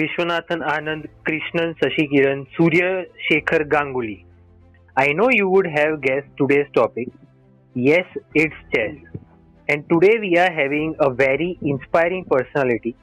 Vishwanathan 0.00 0.62
Anand, 0.74 1.08
Krishnan 1.26 1.74
Sashikiran, 1.78 2.46
Surya 2.56 3.04
Shekhar 3.28 3.68
Ganguly. 3.68 4.24
I 4.96 5.08
know 5.12 5.28
you 5.30 5.46
would 5.50 5.66
have 5.66 6.00
guessed 6.00 6.28
today's 6.38 6.68
topic. 6.74 7.08
Yes, 7.74 8.06
it's 8.34 8.54
chess. 8.74 8.94
And 9.68 9.86
today 9.90 10.16
we 10.18 10.38
are 10.38 10.50
having 10.50 10.94
a 11.00 11.10
very 11.10 11.58
inspiring 11.60 12.24
personality 12.24 12.96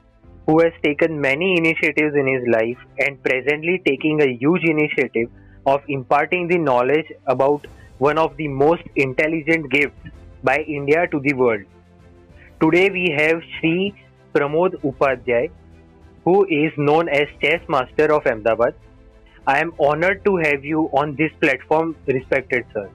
who 0.46 0.60
has 0.60 0.72
taken 0.82 1.20
many 1.20 1.56
initiatives 1.56 2.16
in 2.16 2.26
his 2.26 2.42
life 2.48 2.78
and 2.98 3.22
presently 3.22 3.80
taking 3.86 4.20
a 4.20 4.32
huge 4.32 4.64
initiative 4.64 5.30
of 5.66 5.80
imparting 5.86 6.48
the 6.48 6.58
knowledge 6.58 7.12
about 7.26 7.64
one 7.98 8.18
of 8.18 8.36
the 8.38 8.48
most 8.48 8.82
intelligent 8.96 9.70
gifts 9.70 10.10
by 10.42 10.58
India 10.62 11.06
to 11.12 11.20
the 11.20 11.34
world. 11.34 11.62
Today 12.60 12.90
we 12.90 13.14
have 13.16 13.40
Sri 13.60 13.94
Pramod 14.34 14.80
Upadhyay, 14.82 15.50
who 16.28 16.44
is 16.54 16.72
known 16.76 17.08
as 17.08 17.28
Chess 17.42 17.66
Master 17.74 18.06
of 18.14 18.26
Ahmedabad. 18.30 18.74
I 19.46 19.60
am 19.60 19.72
honored 19.80 20.24
to 20.26 20.36
have 20.36 20.64
you 20.70 20.80
on 21.02 21.14
this 21.20 21.36
platform, 21.40 21.92
respected 22.06 22.66
sir. 22.72 22.90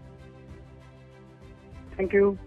Thank 1.97 2.13
you. 2.13 2.37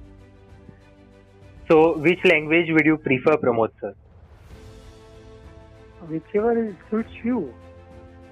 So, 1.69 1.79
which 2.05 2.25
language 2.25 2.71
would 2.77 2.87
you 2.87 2.97
prefer, 3.07 3.33
Pramod 3.37 3.73
sir? 3.81 3.95
Whichever 6.13 6.55
suits 6.91 7.19
you. 7.25 7.41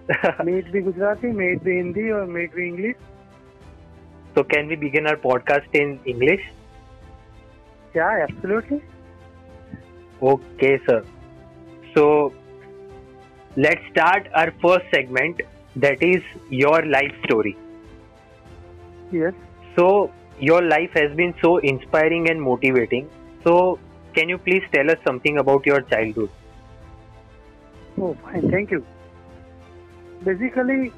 may 0.45 0.59
it 0.59 0.71
be 0.71 0.83
Gujarati, 0.83 1.33
may 1.41 1.49
it 1.55 1.65
be 1.65 1.77
Hindi, 1.79 2.07
or 2.11 2.25
may 2.37 2.45
it 2.45 2.55
be 2.55 2.69
English. 2.69 2.97
So, 4.37 4.45
can 4.45 4.69
we 4.69 4.77
begin 4.77 5.09
our 5.09 5.17
podcast 5.17 5.83
in 5.83 5.99
English? 6.05 6.47
Yeah, 7.97 8.27
absolutely. 8.29 8.81
Okay, 10.23 10.79
sir. 10.87 11.05
So, 11.97 12.33
let's 13.57 13.83
start 13.91 14.29
our 14.35 14.53
first 14.63 14.87
segment 14.91 15.41
that 15.77 16.03
is 16.03 16.23
your 16.51 16.85
life 16.87 17.15
story. 17.25 17.59
Yes. 19.11 19.35
So, 19.77 20.13
your 20.39 20.63
life 20.63 20.91
has 20.95 21.15
been 21.17 21.35
so 21.43 21.59
inspiring 21.59 22.29
and 22.31 22.41
motivating. 22.41 23.11
So, 23.45 23.81
can 24.15 24.29
you 24.29 24.39
please 24.39 24.63
tell 24.73 24.91
us 24.91 24.99
something 25.05 25.39
about 25.39 25.67
your 25.67 25.83
childhood? 25.83 26.31
Oh, 27.99 28.15
fine. 28.23 28.49
Thank 28.51 28.71
you. 28.71 28.87
Basically, 30.25 30.93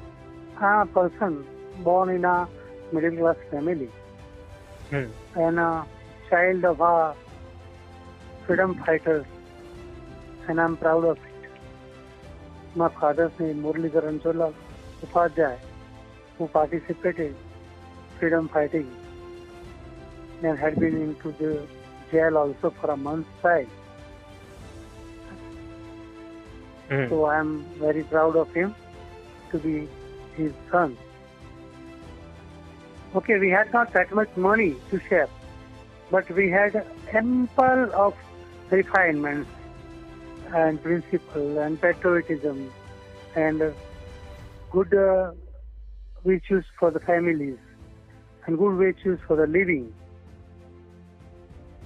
I'm 0.57 0.81
a 0.81 0.85
person 0.87 1.45
born 1.77 2.09
in 2.09 2.25
a 2.25 2.47
middle 2.91 3.17
class 3.17 3.37
family 3.51 3.91
Hmm. 4.89 5.11
and 5.35 5.59
a 5.59 5.85
child 6.29 6.65
of 6.65 6.79
a 6.81 7.15
freedom 8.45 8.75
fighters, 8.85 9.25
and 10.47 10.59
I'm 10.59 10.77
proud 10.77 11.05
of. 11.05 11.19
My 12.77 12.89
father's 12.89 13.31
name 13.39 13.63
Murli 13.63 13.89
Ranchola 13.89 14.53
Upadhyay, 15.03 15.57
who 16.37 16.47
participated 16.47 17.35
freedom 18.19 18.47
fighting 18.49 18.87
and 20.43 20.59
had 20.59 20.79
been 20.79 21.01
into 21.01 21.31
the 21.39 21.67
jail 22.11 22.37
also 22.37 22.69
for 22.79 22.91
a 22.91 22.97
month's 22.97 23.41
time. 23.41 23.67
Hmm. 26.89 27.09
So 27.09 27.25
I 27.25 27.39
am 27.39 27.65
very 27.79 28.03
proud 28.03 28.35
of 28.35 28.53
him 28.53 28.75
to 29.49 29.57
be 29.57 29.89
his 30.35 30.53
son. 30.71 30.95
Okay, 33.15 33.39
we 33.39 33.49
had 33.49 33.73
not 33.73 33.91
that 33.93 34.13
much 34.13 34.37
money 34.37 34.75
to 34.91 34.99
share, 35.09 35.29
but 36.11 36.29
we 36.29 36.51
had 36.51 36.85
ample 37.11 37.91
of 37.95 38.13
refinements 38.69 39.49
and 40.53 40.81
principle 40.81 41.59
and 41.59 41.81
patriotism 41.81 42.71
and 43.35 43.61
good 44.71 44.93
uh, 44.93 45.31
virtues 46.25 46.65
for 46.79 46.91
the 46.91 46.99
families 46.99 47.57
and 48.45 48.57
good 48.57 48.75
virtues 48.77 49.19
for 49.27 49.35
the 49.35 49.47
living. 49.47 49.93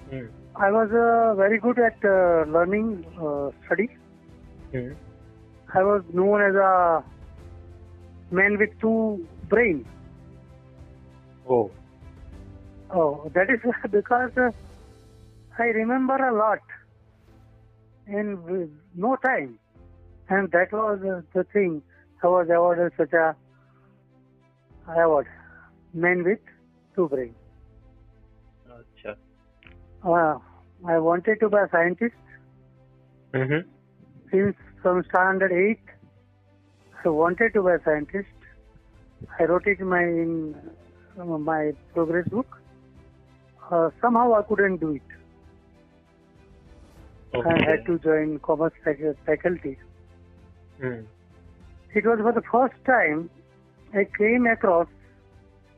Hmm. 0.09 0.25
I 0.55 0.71
was 0.71 0.89
uh, 0.91 1.35
very 1.35 1.59
good 1.59 1.79
at 1.79 1.97
uh, 2.03 2.43
learning 2.51 3.05
uh, 3.19 3.49
study. 3.65 3.89
Hmm. 4.71 4.93
I 5.73 5.83
was 5.83 6.03
known 6.13 6.41
as 6.41 6.55
a 6.55 7.03
man 8.31 8.57
with 8.57 8.69
two 8.79 9.25
brains. 9.49 9.85
Oh. 11.49 11.71
Oh, 12.93 13.31
that 13.33 13.49
is 13.49 13.59
because 13.91 14.31
uh, 14.37 14.51
I 15.57 15.65
remember 15.67 16.15
a 16.15 16.35
lot 16.35 16.59
in 18.07 18.43
with 18.43 18.69
no 18.95 19.15
time, 19.17 19.59
and 20.31 20.51
that 20.51 20.71
was 20.71 20.99
the 21.33 21.43
thing. 21.53 21.81
I 22.23 22.27
was 22.27 22.47
awarded 22.55 22.93
such 22.97 23.13
a 23.13 23.35
award, 24.97 25.27
man 25.93 26.23
with 26.23 26.39
two 26.95 27.07
brains. 27.09 27.35
Uh, 30.03 30.37
I 30.87 30.97
wanted 30.97 31.39
to 31.41 31.49
be 31.49 31.57
a 31.57 31.67
scientist 31.71 32.15
Mm-hmm. 33.33 33.59
since 34.29 34.55
from 34.81 35.03
standard 35.09 35.51
eight. 35.53 35.79
I 37.05 37.09
wanted 37.09 37.53
to 37.53 37.61
be 37.63 37.69
a 37.69 37.79
scientist. 37.85 38.27
I 39.39 39.43
wrote 39.43 39.67
it 39.67 39.79
in 39.79 39.87
my 39.87 40.01
in 40.03 40.55
uh, 41.19 41.23
my 41.25 41.71
progress 41.93 42.27
book. 42.27 42.57
Uh, 43.71 43.89
somehow 44.01 44.33
I 44.33 44.41
couldn't 44.41 44.77
do 44.81 44.95
it. 44.95 45.01
I 47.33 47.53
had 47.69 47.85
to 47.85 47.97
join 47.99 48.39
commerce 48.39 48.73
fac- 48.83 49.15
faculty. 49.25 49.77
Hmm. 50.81 51.01
It 51.93 52.05
was 52.05 52.19
for 52.21 52.31
the 52.31 52.41
first 52.51 52.73
time 52.85 53.29
I 53.93 54.07
came 54.17 54.47
across 54.47 54.87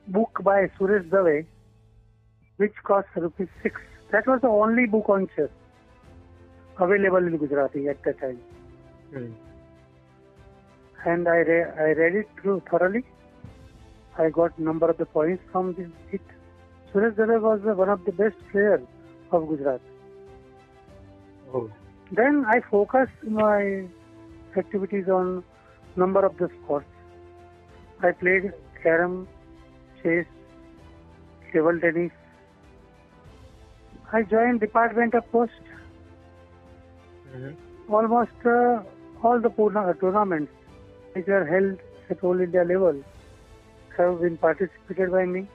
book 0.07 0.39
by 0.43 0.67
Suresh 0.79 1.09
Dave, 1.11 1.45
which 2.57 2.73
cost 2.83 3.07
rupees 3.15 3.49
six. 3.61 3.81
That 4.11 4.27
was 4.27 4.39
the 4.41 4.47
only 4.47 4.85
book 4.85 5.09
on 5.09 5.27
chess 5.35 5.49
available 6.79 7.17
in 7.17 7.37
Gujarati 7.37 7.87
at 7.89 8.03
that 8.03 8.19
time. 8.19 8.39
Hmm. 9.13 9.31
and 11.05 11.27
I, 11.27 11.37
re- 11.37 11.71
I 11.77 11.91
read 11.91 12.15
it 12.15 12.27
through 12.41 12.63
thoroughly. 12.69 13.03
I 14.17 14.29
got 14.29 14.57
number 14.57 14.89
of 14.89 14.97
the 14.97 15.05
points 15.05 15.43
from 15.51 15.73
this 15.73 15.89
it. 16.11 16.21
Suresh 16.93 17.17
Dave 17.17 17.41
was 17.41 17.59
one 17.63 17.89
of 17.89 18.05
the 18.05 18.11
best 18.11 18.35
players 18.51 18.81
of 19.31 19.47
Gujarat. 19.47 19.81
Oh. 21.53 21.69
Then 22.11 22.45
I 22.47 22.61
focused 22.71 23.23
my 23.23 23.85
activities 24.57 25.07
on 25.07 25.43
number 25.95 26.25
of 26.25 26.37
the 26.37 26.49
sports. 26.63 26.85
I 28.01 28.11
played 28.11 28.51
carom, 28.81 29.27
chess, 30.01 30.25
table 31.51 31.79
tennis. 31.79 32.11
I 34.11 34.23
joined 34.23 34.59
Department 34.59 35.13
of 35.15 35.31
Post. 35.31 35.51
Mm-hmm. 37.35 37.93
Almost 37.93 38.45
uh, 38.45 38.83
all 39.23 39.39
the 39.39 39.49
tourna- 39.49 39.99
tournaments 39.99 40.51
which 41.13 41.27
are 41.27 41.45
held 41.45 41.79
at 42.09 42.23
all 42.23 42.39
India 42.39 42.63
level 42.63 43.03
have 43.97 44.21
been 44.21 44.37
participated 44.37 45.11
by 45.11 45.25
me. 45.25 45.47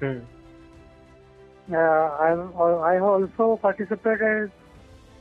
Hmm. 0.00 0.18
Uh, 1.72 1.76
I, 1.76 2.30
I 2.94 2.98
also 2.98 3.58
participated 3.60 4.52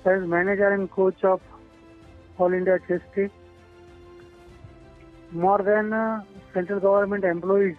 as 0.06 0.28
manager 0.28 0.74
and 0.74 0.90
coach 0.92 1.24
of 1.24 1.42
All 2.38 2.54
India 2.54 2.80
Chess 2.88 3.02
Team. 3.16 3.32
More 5.32 5.60
than 5.64 5.94
uh, 5.94 6.22
central 6.54 6.80
government 6.80 7.24
employees 7.24 7.76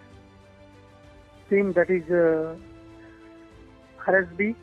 team 1.51 1.73
that 1.75 1.91
is 1.91 2.03
uh, 2.11 2.55
RSB, 4.07 4.55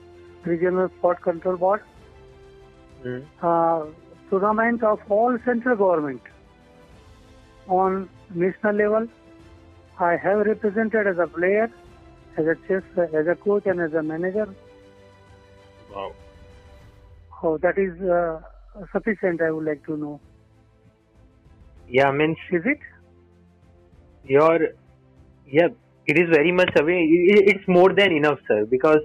Regional 0.45 0.89
Sport 0.97 1.21
Control 1.21 1.57
Board, 1.57 1.81
Hmm. 3.03 3.19
uh, 3.41 3.85
tournament 4.29 4.83
of 4.83 4.99
all 5.09 5.37
central 5.43 5.75
government 5.75 6.21
on 7.67 8.09
national 8.33 8.75
level. 8.75 9.07
I 9.99 10.17
have 10.17 10.45
represented 10.45 11.07
as 11.07 11.17
a 11.17 11.27
player, 11.27 11.71
as 12.37 12.45
a 12.45 12.55
chess, 12.67 12.83
as 12.97 13.27
a 13.27 13.35
coach, 13.35 13.65
and 13.65 13.81
as 13.81 13.93
a 13.93 14.03
manager. 14.03 14.47
Wow. 15.93 16.13
Oh, 17.43 17.57
that 17.57 17.77
is 17.77 17.99
uh, 18.01 18.39
sufficient. 18.93 19.41
I 19.41 19.51
would 19.51 19.65
like 19.65 19.83
to 19.85 19.97
know. 19.97 20.21
Yeah, 21.87 22.11
means 22.11 22.37
Is 22.51 22.63
it? 22.65 22.79
your 24.23 24.59
yeah, 25.45 25.67
it 26.07 26.17
is 26.17 26.29
very 26.31 26.51
much 26.51 26.71
away. 26.79 26.99
It's 27.51 27.67
more 27.67 27.93
than 27.93 28.11
enough, 28.11 28.39
sir, 28.47 28.65
because 28.65 29.01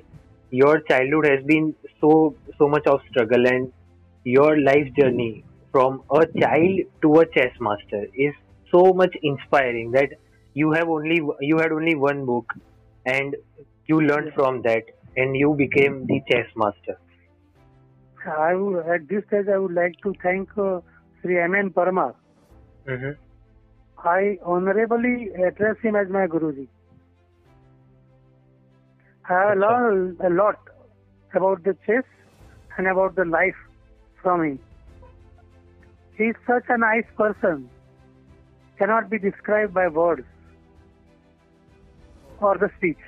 your 0.50 0.80
childhood 0.80 1.26
has 1.26 1.44
been 1.44 1.74
so 2.00 2.36
so 2.58 2.68
much 2.68 2.86
of 2.86 3.00
struggle 3.10 3.46
and 3.46 3.72
your 4.24 4.58
life 4.60 4.88
journey 4.98 5.44
from 5.72 6.02
a 6.10 6.26
child 6.40 6.80
to 7.02 7.14
a 7.20 7.26
chess 7.36 7.52
master 7.60 8.04
is 8.14 8.34
so 8.70 8.92
much 8.94 9.14
inspiring 9.22 9.90
that 9.92 10.10
you 10.54 10.72
have 10.72 10.88
only 10.88 11.20
you 11.40 11.58
had 11.58 11.72
only 11.72 11.94
one 11.94 12.24
book 12.26 12.52
and 13.06 13.36
you 13.86 14.00
learned 14.00 14.32
from 14.34 14.62
that 14.62 14.84
and 15.16 15.36
you 15.36 15.54
became 15.54 16.06
the 16.06 16.20
chess 16.30 16.46
master 16.56 16.96
I 18.26 18.55
would, 18.55 18.87
at 18.87 19.08
this 19.08 19.25
stage, 19.28 19.46
I 19.52 19.58
would 19.58 19.73
like 19.73 19.94
to 20.02 20.14
thank 20.23 20.49
uh, 20.58 20.81
Sri 21.23 21.40
M.N. 21.40 21.70
Parmar. 21.70 22.14
hmm 22.87 23.11
I 23.99 24.38
honorably 24.44 25.31
address 25.46 25.76
him 25.82 25.96
as 25.96 26.08
my 26.08 26.26
Guruji. 26.26 26.69
I 29.28 29.32
have 29.32 29.58
learned 29.58 30.20
a 30.20 30.31
lot 30.31 30.58
about 31.34 31.64
the 31.64 31.76
chess 31.87 32.05
and 32.76 32.87
about 32.87 33.17
the 33.17 33.25
life 33.25 33.56
from 34.23 34.44
him. 34.44 34.58
He 36.17 36.25
is 36.25 36.37
such 36.46 36.64
a 36.69 36.79
nice 36.79 37.05
person, 37.17 37.69
cannot 38.79 39.11
be 39.11 39.19
described 39.19 39.75
by 39.75 39.88
words 39.88 40.26
or 42.40 42.56
the 42.58 42.70
speech. 42.76 42.99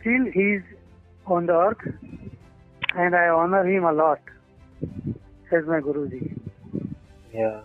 Still, 0.00 0.24
he 0.32 0.54
is 0.54 0.62
on 1.26 1.46
the 1.46 1.52
earth, 1.52 1.94
and 2.96 3.14
I 3.14 3.28
honor 3.28 3.64
him 3.66 3.84
a 3.84 3.92
lot 3.92 4.20
as 5.52 5.64
my 5.66 5.80
Guruji. 5.80 6.38
Yeah. 7.32 7.62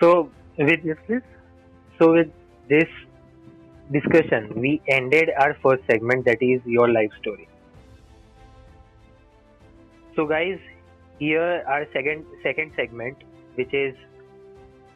So 0.00 0.30
with 0.58 0.80
Yes, 0.84 0.96
please. 1.06 1.22
so 1.98 2.12
with 2.12 2.28
this 2.68 2.88
discussion, 3.92 4.52
we 4.60 4.82
ended 4.88 5.30
our 5.38 5.54
first 5.62 5.82
segment 5.90 6.24
that 6.26 6.42
is 6.42 6.60
your 6.64 6.88
life 6.90 7.10
story. 7.20 7.48
So 10.16 10.26
guys, 10.26 10.58
here 11.18 11.64
our 11.66 11.86
second 11.92 12.24
second 12.42 12.72
segment, 12.76 13.16
which 13.54 13.72
is 13.74 13.94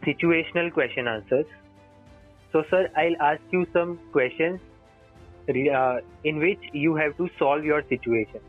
situational 0.07 0.73
question 0.73 1.09
answers. 1.09 1.47
So 2.53 2.65
sir, 2.71 2.89
I'll 2.97 3.21
ask 3.21 3.43
you 3.51 3.67
some 3.73 3.99
questions 4.13 4.61
uh, 5.49 6.01
in 6.25 6.39
which 6.39 6.61
you 6.73 6.95
have 6.97 7.17
to 7.17 7.29
solve 7.39 7.65
your 7.65 7.83
situation. 7.89 8.41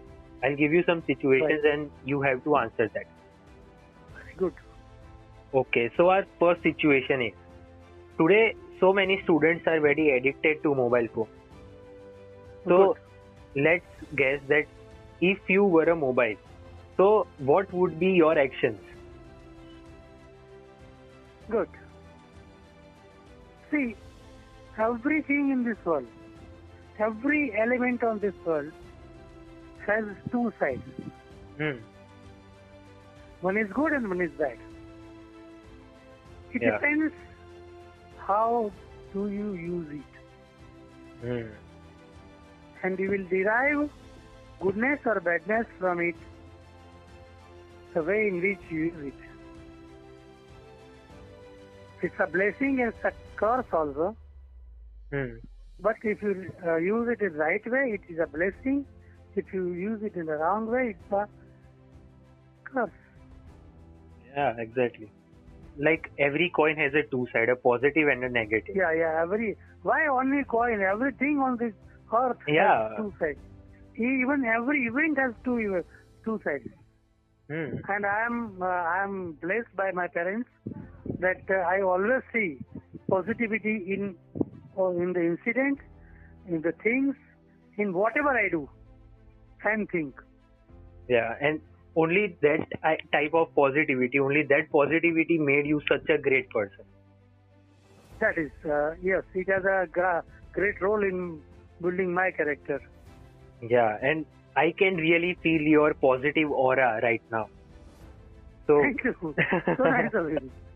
I'll 0.44 0.56
give 0.56 0.72
you 0.72 0.84
some 0.86 1.04
situations 1.08 1.62
and 1.64 1.92
you 2.06 2.22
have 2.22 2.44
to 2.44 2.56
answer 2.58 2.90
that. 2.94 3.06
Good. 4.38 4.54
Okay, 5.54 5.90
so 5.98 6.10
our 6.10 6.26
first 6.40 6.62
situation 6.64 7.22
is 7.22 7.34
today 8.18 8.56
so 8.80 8.94
many 8.94 9.22
students 9.24 9.66
are 9.68 9.80
very 9.80 10.12
addicted 10.18 10.62
to 10.64 10.76
mobile 10.76 11.08
phone. 11.14 11.28
So 12.68 12.98
let's 13.56 13.86
guess 14.16 14.40
that 14.48 14.66
if 15.22 15.40
you 15.48 15.64
were 15.64 15.86
a 15.86 15.96
mobile, 15.96 16.36
so 16.98 17.28
what 17.40 17.74
would 17.74 18.00
be 18.00 18.08
your 18.08 18.38
actions? 18.38 18.80
Good. 21.50 21.70
See, 23.72 23.96
everything 24.78 25.52
in 25.52 25.64
this 25.64 25.78
world, 25.84 26.08
every 27.00 27.54
element 27.58 28.04
on 28.04 28.20
this 28.20 28.34
world 28.46 28.72
has 29.86 30.04
two 30.32 30.52
sides. 30.60 30.82
Hmm. 31.58 31.78
One 33.42 33.58
is 33.58 33.72
good 33.74 33.94
and 33.94 34.08
one 34.10 34.22
is 34.22 34.32
bad. 34.32 34.58
It 36.54 36.62
Yeah. 36.62 36.72
depends 36.72 37.14
how 38.18 38.72
do 39.14 39.28
you 39.30 39.54
use 39.54 40.02
it. 40.02 40.16
Hmm. 41.22 41.52
And 42.84 43.00
you 43.00 43.10
will 43.10 43.26
derive 43.30 43.90
goodness 44.60 45.00
or 45.06 45.20
badness 45.20 45.68
from 45.80 46.00
it, 46.02 46.16
the 47.94 48.04
way 48.04 48.28
in 48.28 48.42
which 48.42 48.60
you 48.70 48.84
use 48.86 49.14
it. 49.14 49.14
It's 52.02 52.20
a 52.20 52.28
blessing 52.28 52.82
and 52.82 52.94
a 53.04 53.12
curse 53.36 53.66
also. 53.74 54.16
Hmm. 55.12 55.38
But 55.82 55.96
if 56.04 56.22
you 56.22 56.52
uh, 56.66 56.76
use 56.78 57.08
it 57.10 57.22
in 57.24 57.34
the 57.34 57.40
right 57.40 57.72
way, 57.72 57.98
it 57.98 58.14
is 58.14 58.20
a 58.20 58.28
blessing. 58.28 58.86
If 59.36 59.46
you 59.54 59.72
use 59.74 60.02
it 60.04 60.16
in 60.16 60.26
the 60.26 60.34
wrong 60.34 60.68
way, 60.68 60.96
it's 60.98 61.12
a 61.14 61.28
curse. 62.66 62.90
Yeah, 64.36 64.56
exactly. 64.58 65.12
Like 65.78 66.12
every 66.20 66.52
coin 66.54 66.76
has 66.76 66.94
a 66.94 67.04
two 67.10 67.28
side, 67.32 67.50
a 67.50 67.56
positive 67.56 68.08
and 68.10 68.24
a 68.24 68.30
negative. 68.30 68.76
Yeah, 68.76 68.92
yeah. 68.92 69.22
Every 69.22 69.56
why 69.84 70.08
only 70.08 70.44
coin? 70.44 70.82
Everything 70.82 71.40
on 71.40 71.58
this 71.58 71.74
earth 72.14 72.38
Yeah. 72.48 72.90
has 72.90 72.98
two 72.98 73.14
sides. 73.20 73.40
Even 73.96 74.44
every 74.46 74.86
event 74.88 75.18
has 75.18 75.34
two 75.46 75.84
two 76.26 76.40
sides. 76.44 76.68
Hmm. 77.50 77.78
And 77.88 78.06
I 78.06 78.26
am 78.26 78.62
uh, 78.62 78.66
I 78.66 79.04
am 79.04 79.38
blessed 79.42 79.74
by 79.76 79.92
my 79.92 80.08
parents 80.08 80.50
that 81.20 81.42
uh, 81.50 81.54
I 81.76 81.82
always 81.82 82.22
see 82.34 82.60
positivity 83.10 83.76
in 83.94 84.16
uh, 84.80 84.90
in 84.92 85.14
the 85.14 85.22
incident, 85.22 85.80
in 86.48 86.62
the 86.62 86.74
things, 86.84 87.16
in 87.78 87.94
whatever 87.94 88.30
I 88.30 88.50
do 88.50 88.70
and 89.64 89.90
think. 89.90 90.16
Yeah, 91.08 91.34
and 91.42 91.60
only 91.96 92.38
that 92.42 92.66
type 93.12 93.34
of 93.34 93.54
positivity, 93.56 94.20
only 94.20 94.44
that 94.50 94.72
positivity 94.72 95.38
made 95.38 95.66
you 95.66 95.82
such 95.92 96.08
a 96.10 96.22
great 96.22 96.50
person. 96.50 96.86
That 98.22 98.38
is, 98.38 98.52
uh, 98.66 98.92
yes, 99.02 99.24
it 99.34 99.50
has 99.50 99.64
a 99.64 99.88
gra- 99.92 100.24
great 100.54 100.82
role 100.82 101.02
in 101.04 101.42
building 101.82 102.14
my 102.14 102.32
character. 102.32 102.80
Yeah, 103.62 103.98
and 104.02 104.26
I 104.56 104.74
can 104.78 104.96
really 104.96 105.38
feel 105.42 105.62
your 105.62 105.94
positive 105.94 106.52
aura 106.52 107.00
right 107.02 107.22
now. 107.32 107.48
So, 108.68 108.82
Thank 108.82 109.04
you. 109.04 109.36
So 109.78 109.84
nice 109.84 110.14
of 110.14 110.30
you. 110.30 110.52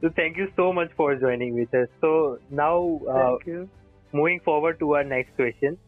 so 0.00 0.10
thank 0.16 0.36
you 0.36 0.48
so 0.56 0.72
much 0.72 0.90
for 0.96 1.14
joining 1.16 1.54
with 1.54 1.72
us. 1.74 1.88
So 2.00 2.38
now, 2.50 3.00
uh, 3.08 3.36
moving 4.12 4.40
forward 4.44 4.78
to 4.80 4.92
our 4.94 5.04
next 5.04 5.34
question. 5.36 5.78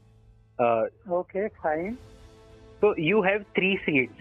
Uh, 0.58 0.84
Okay, 1.10 1.48
fine. 1.62 1.98
so 2.80 2.94
you 2.96 3.22
have 3.22 3.44
three 3.54 3.78
seeds. 3.86 4.12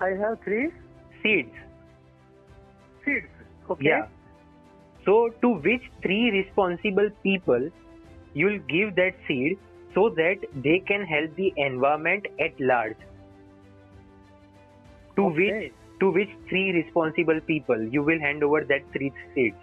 I 0.00 0.10
have 0.10 0.38
three 0.44 0.70
Seeds. 1.22 1.50
seeds. 3.04 3.26
Okay. 3.70 3.84
Yeah. 3.88 4.06
So 5.04 5.30
to 5.42 5.48
which 5.66 5.82
three 6.02 6.30
responsible 6.30 7.08
people 7.22 7.68
you'll 8.34 8.60
give 8.68 8.94
that 8.96 9.14
seed 9.26 9.58
so 9.94 10.10
that 10.10 10.36
they 10.64 10.78
can 10.86 11.04
help 11.04 11.34
the 11.36 11.52
environment 11.56 12.26
at 12.38 12.60
large? 12.60 12.96
To 15.16 15.24
which 15.24 15.50
Okay. 15.50 15.72
To 16.00 16.10
which 16.10 16.30
three 16.48 16.72
responsible 16.72 17.40
people 17.46 17.82
you 17.82 18.02
will 18.02 18.20
hand 18.20 18.42
over 18.42 18.64
that 18.64 18.82
three 18.92 19.12
seeds? 19.34 19.56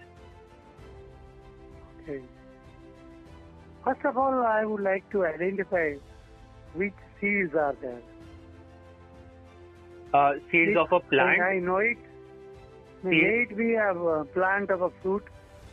Okay. 2.04 2.22
First 3.84 4.06
of 4.06 4.18
all, 4.18 4.44
I 4.46 4.66
would 4.66 4.82
like 4.82 5.10
to 5.12 5.26
identify 5.26 5.94
which 6.74 6.94
seeds 7.22 7.54
are 7.54 7.76
there. 7.82 8.02
Uh, 10.14 10.34
seeds 10.52 10.72
If 10.72 10.78
of 10.78 10.92
a 10.92 11.00
plant. 11.00 11.42
I 11.42 11.60
know 11.60 11.78
it. 11.78 11.98
May 13.04 13.46
it 13.48 13.56
be 13.56 13.76
a 13.76 13.94
plant 14.34 14.72
of 14.72 14.82
a 14.82 14.90
fruit, 15.02 15.24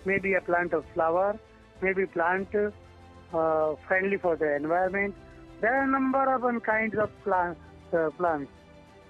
maybe 0.04 0.34
a 0.34 0.40
plant 0.42 0.74
of 0.74 0.84
flower, 0.92 1.38
maybe 1.80 2.04
plant 2.04 2.48
uh, 2.54 3.74
friendly 3.88 4.18
for 4.18 4.36
the 4.36 4.54
environment. 4.56 5.14
There 5.60 5.74
are 5.74 5.84
a 5.84 5.86
number 5.86 6.34
of 6.34 6.62
kinds 6.62 6.98
of 6.98 7.10
plant, 7.24 7.56
uh, 7.92 8.10
plants, 8.18 8.50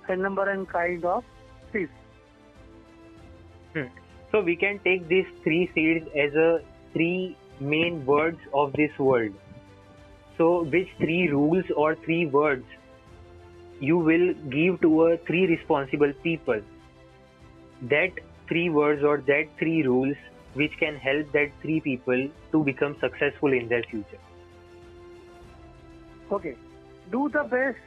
a 0.08 0.16
number 0.16 0.48
and 0.48 0.68
kind 0.68 1.04
of 1.04 1.24
seeds. 1.72 1.90
Hmm. 3.74 3.86
So 4.30 4.40
we 4.40 4.56
can 4.56 4.78
take 4.84 5.08
these 5.08 5.26
three 5.42 5.70
seeds 5.74 6.06
as 6.16 6.34
a 6.34 6.60
three 6.92 7.36
main 7.60 8.04
words 8.06 8.38
of 8.54 8.72
this 8.72 8.90
world. 8.98 9.32
So 10.38 10.64
which 10.64 10.88
three 10.98 11.28
rules 11.28 11.64
or 11.76 11.94
three 11.94 12.26
words 12.26 12.64
you 13.80 13.98
will 13.98 14.34
give 14.50 14.80
to 14.80 15.04
a 15.04 15.16
three 15.18 15.46
responsible 15.46 16.12
people? 16.22 16.60
That 17.82 18.10
three 18.48 18.68
words 18.70 19.02
or 19.02 19.18
that 19.26 19.48
three 19.58 19.82
rules 19.82 20.16
which 20.54 20.72
can 20.78 20.96
help 20.96 21.32
that 21.32 21.50
three 21.62 21.80
people 21.80 22.28
to 22.52 22.64
become 22.64 22.96
successful 23.00 23.52
in 23.52 23.68
their 23.68 23.82
future. 23.84 24.18
Okay. 26.30 26.56
Do 27.10 27.28
the 27.28 27.42
best, 27.44 27.78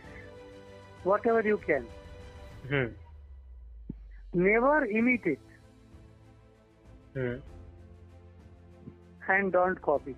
whatever 1.04 1.42
you 1.42 1.58
can. 1.58 1.86
Hmm. 2.70 3.04
Never 4.36 4.86
imitate 4.86 5.39
Hmm. 7.15 7.36
and 9.34 9.51
don't 9.54 9.82
copy. 9.82 10.15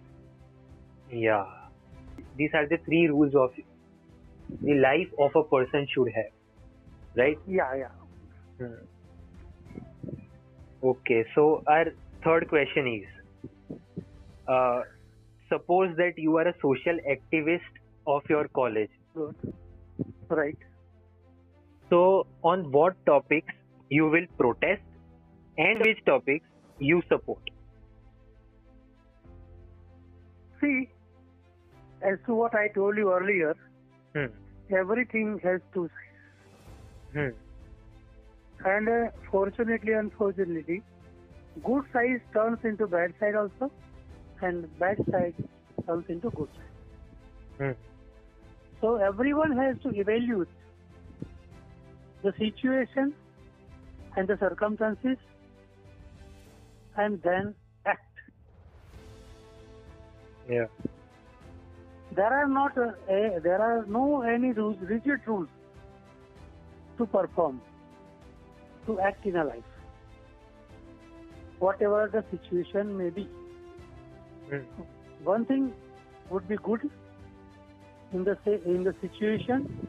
Yeah. 1.11 1.45
These 2.37 2.55
are 2.55 2.67
the 2.67 2.77
three 2.85 3.07
rules 3.07 3.35
of 3.35 3.51
the 4.61 4.73
life 4.85 5.13
of 5.19 5.35
a 5.35 5.43
person 5.43 5.87
should 5.93 6.09
have. 6.15 6.31
Right? 7.15 7.37
Yeah, 7.47 7.75
yeah. 7.75 7.91
Hmm. 8.57 8.73
Okay, 10.83 11.23
so 11.35 11.63
our 11.67 11.85
third 12.23 12.47
question 12.49 12.87
is 12.87 13.77
uh, 14.47 14.81
suppose 15.49 15.95
that 15.97 16.17
you 16.17 16.37
are 16.37 16.47
a 16.47 16.55
social 16.61 16.97
activist 17.15 17.79
of 18.07 18.23
your 18.29 18.47
college. 18.47 18.89
Right. 20.29 20.57
So, 21.89 22.27
on 22.43 22.71
what 22.71 22.95
topics 23.05 23.53
you 23.89 24.09
will 24.09 24.25
protest 24.37 24.81
and 25.57 25.79
which 25.79 26.03
topics 26.05 26.45
you 26.79 27.01
support? 27.09 27.41
See, 30.61 30.89
as 32.01 32.17
to 32.25 32.35
what 32.35 32.55
I 32.55 32.67
told 32.69 32.97
you 32.97 33.13
earlier, 33.13 33.55
Hmm. 34.13 34.27
everything 34.75 35.39
has 35.43 35.61
two 35.73 35.89
sides. 35.89 37.13
Hmm. 37.13 38.67
And 38.67 38.89
uh, 38.89 39.11
fortunately, 39.31 39.93
unfortunately, 39.93 40.81
good 41.63 41.83
side 41.93 42.21
turns 42.33 42.59
into 42.63 42.87
bad 42.87 43.13
side 43.19 43.35
also, 43.35 43.71
and 44.41 44.67
bad 44.79 44.97
side 45.11 45.35
turns 45.87 46.05
into 46.09 46.31
good 46.31 46.49
side. 46.57 46.63
Hmm. 47.57 47.71
So 48.81 48.95
everyone 48.95 49.55
has 49.57 49.77
to 49.83 49.89
evaluate 49.89 50.47
the 52.23 52.33
situation 52.37 53.13
and 54.17 54.27
the 54.27 54.37
circumstances, 54.39 55.17
and 56.97 57.21
then 57.21 57.53
act. 57.85 58.01
Yeah. 60.49 60.65
There 62.15 62.33
are 62.33 62.47
not 62.47 62.77
uh, 62.77 62.93
a, 63.09 63.39
there 63.43 63.61
are 63.61 63.85
no 63.85 64.23
any 64.23 64.51
rules, 64.51 64.77
rigid 64.81 65.19
rules 65.27 65.47
to 66.97 67.05
perform, 67.05 67.61
to 68.87 68.99
act 68.99 69.25
in 69.25 69.35
a 69.35 69.43
life, 69.43 69.71
whatever 71.59 72.09
the 72.11 72.23
situation 72.35 72.97
may 72.97 73.11
be. 73.11 73.29
Hmm. 74.49 74.63
One 75.23 75.45
thing 75.45 75.73
would 76.31 76.47
be 76.47 76.57
good 76.57 76.89
in 78.13 78.23
the 78.23 78.37
in 78.65 78.83
the 78.83 78.95
situation 78.99 79.87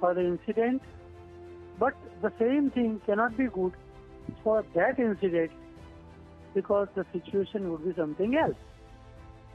or 0.00 0.14
the 0.14 0.24
incident, 0.24 0.82
but 1.78 1.94
the 2.22 2.32
same 2.38 2.70
thing 2.70 3.00
cannot 3.06 3.36
be 3.36 3.46
good 3.46 3.72
for 4.42 4.64
that 4.74 4.98
incident 4.98 5.50
because 6.54 6.88
the 6.94 7.04
situation 7.12 7.70
would 7.70 7.84
be 7.84 7.94
something 7.94 8.36
else. 8.36 8.56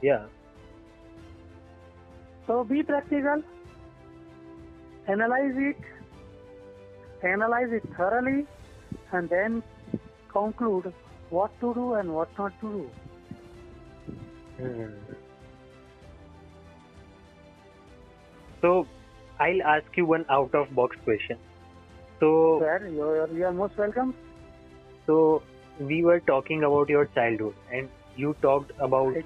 Yeah. 0.02 0.26
So 2.46 2.64
be 2.64 2.82
practical, 2.82 3.42
analyze 5.08 5.54
it, 5.56 5.76
analyze 7.22 7.72
it 7.72 7.82
thoroughly, 7.96 8.46
and 9.12 9.28
then 9.28 9.62
conclude 10.30 10.92
what 11.30 11.58
to 11.60 11.74
do 11.74 11.94
and 11.94 12.14
what 12.14 12.28
not 12.38 12.52
to 12.60 12.72
do. 12.72 12.90
Hmm. 14.58 15.14
So, 18.60 18.86
I'll 19.38 19.62
ask 19.62 19.84
you 19.96 20.06
one 20.06 20.24
out 20.30 20.54
of 20.54 20.74
box 20.74 20.96
question. 21.04 21.38
So, 22.24 22.58
Sir, 22.60 22.88
you 22.88 23.02
are, 23.02 23.28
you 23.28 23.44
are 23.46 23.52
most 23.52 23.76
welcome. 23.78 24.14
so 25.06 25.42
we 25.80 26.04
were 26.04 26.20
talking 26.20 26.64
about 26.64 26.88
your 26.88 27.06
childhood, 27.06 27.54
and 27.72 27.88
you 28.16 28.34
talked 28.42 28.72
about 28.78 29.14
Right. 29.14 29.24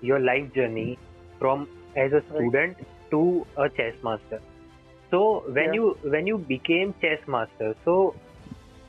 your 0.00 0.18
life 0.20 0.52
journey 0.54 0.98
from 1.38 1.68
as 1.96 2.12
a 2.12 2.22
student 2.32 2.76
to 3.10 3.46
a 3.56 3.68
chess 3.78 3.94
master. 4.02 4.40
So, 5.10 5.22
when 5.58 5.66
Yeah. 5.66 5.74
you 5.80 5.96
when 6.16 6.26
you 6.32 6.38
became 6.54 6.94
chess 7.06 7.26
master, 7.36 7.74
so 7.84 7.98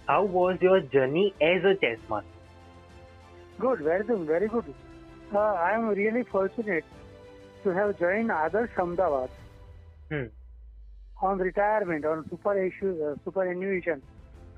how 0.08 0.24
was 0.40 0.58
your 0.70 0.80
journey 0.98 1.26
as 1.52 1.70
a 1.74 1.76
chess 1.86 2.00
master? 2.10 2.30
Good, 3.60 3.80
very 3.80 4.04
good, 4.04 4.28
very 4.28 4.48
good. 4.48 4.74
Uh, 5.34 5.40
I 5.40 5.72
am 5.74 5.88
really 5.90 6.24
fortunate 6.24 6.86
to 7.64 7.70
have 7.74 7.98
joined 8.00 8.30
Adarsh 8.30 8.78
Ahmedabad 8.78 9.30
Hmm. 10.10 10.28
On 11.22 11.38
retirement, 11.38 12.06
on 12.06 12.26
super 12.30 12.58
issue, 12.62 12.98
uh, 13.06 13.16
superannuation 13.24 14.02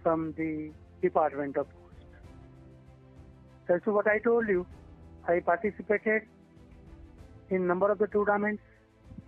from 0.04 0.34
the 0.38 0.72
Department 1.02 1.58
of 1.58 1.68
Post. 1.68 2.06
That's 3.68 3.86
what 3.86 4.08
I 4.08 4.20
told 4.20 4.48
you. 4.48 4.66
I 5.28 5.40
participated 5.40 6.24
in 7.50 7.68
number 7.68 7.92
of 7.92 8.00
the 8.00 8.08
tournaments. 8.08 8.64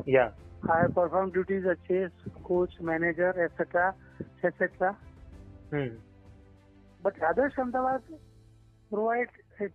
Yeah. 0.05 0.29
I 0.69 0.81
have 0.81 0.95
performed 0.95 1.33
duties 1.33 1.63
as 1.69 1.77
chess 1.87 2.11
coach, 2.43 2.71
manager, 2.81 3.29
etc., 3.45 3.93
etc. 4.43 4.97
Hmm. 5.71 5.95
But 7.03 7.15
Adarsh 7.19 7.57
Ahmedabad 7.57 8.01
provide, 8.91 9.27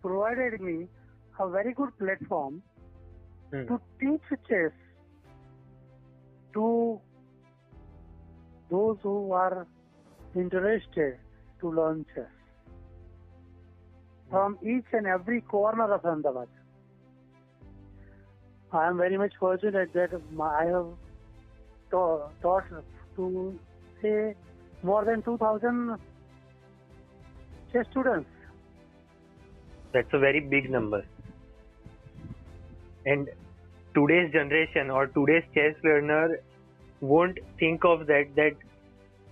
provided 0.02 0.60
me 0.60 0.88
a 1.38 1.48
very 1.48 1.72
good 1.74 1.96
platform 1.98 2.62
Hmm. 3.52 3.66
to 3.66 3.80
teach 4.00 4.22
chess 4.48 4.72
to 6.54 7.00
those 8.70 8.96
who 9.02 9.32
are 9.32 9.66
interested 10.34 11.18
to 11.60 11.70
learn 11.70 12.04
chess 12.14 12.24
from 14.30 14.58
each 14.62 14.86
and 14.92 15.06
every 15.06 15.40
corner 15.40 15.92
of 15.92 16.04
Ahmedabad. 16.04 16.48
I 18.72 18.88
am 18.88 18.96
very 18.96 19.16
much 19.16 19.34
fortunate 19.38 19.92
that 19.92 20.10
I 20.42 20.64
have 20.64 20.86
ta- 21.90 22.28
taught 22.42 22.64
to 23.16 23.58
say 24.02 24.34
more 24.82 25.04
than 25.04 25.22
2,000 25.22 25.96
chess 27.72 27.86
students. 27.90 28.28
That's 29.92 30.12
a 30.12 30.18
very 30.18 30.40
big 30.40 30.70
number. 30.70 31.04
And 33.06 33.28
today's 33.94 34.32
generation 34.32 34.90
or 34.90 35.06
today's 35.06 35.44
chess 35.54 35.74
learner 35.84 36.40
won't 37.12 37.38
think 37.58 37.84
of 37.84 38.06
that 38.06 38.34
that 38.36 38.54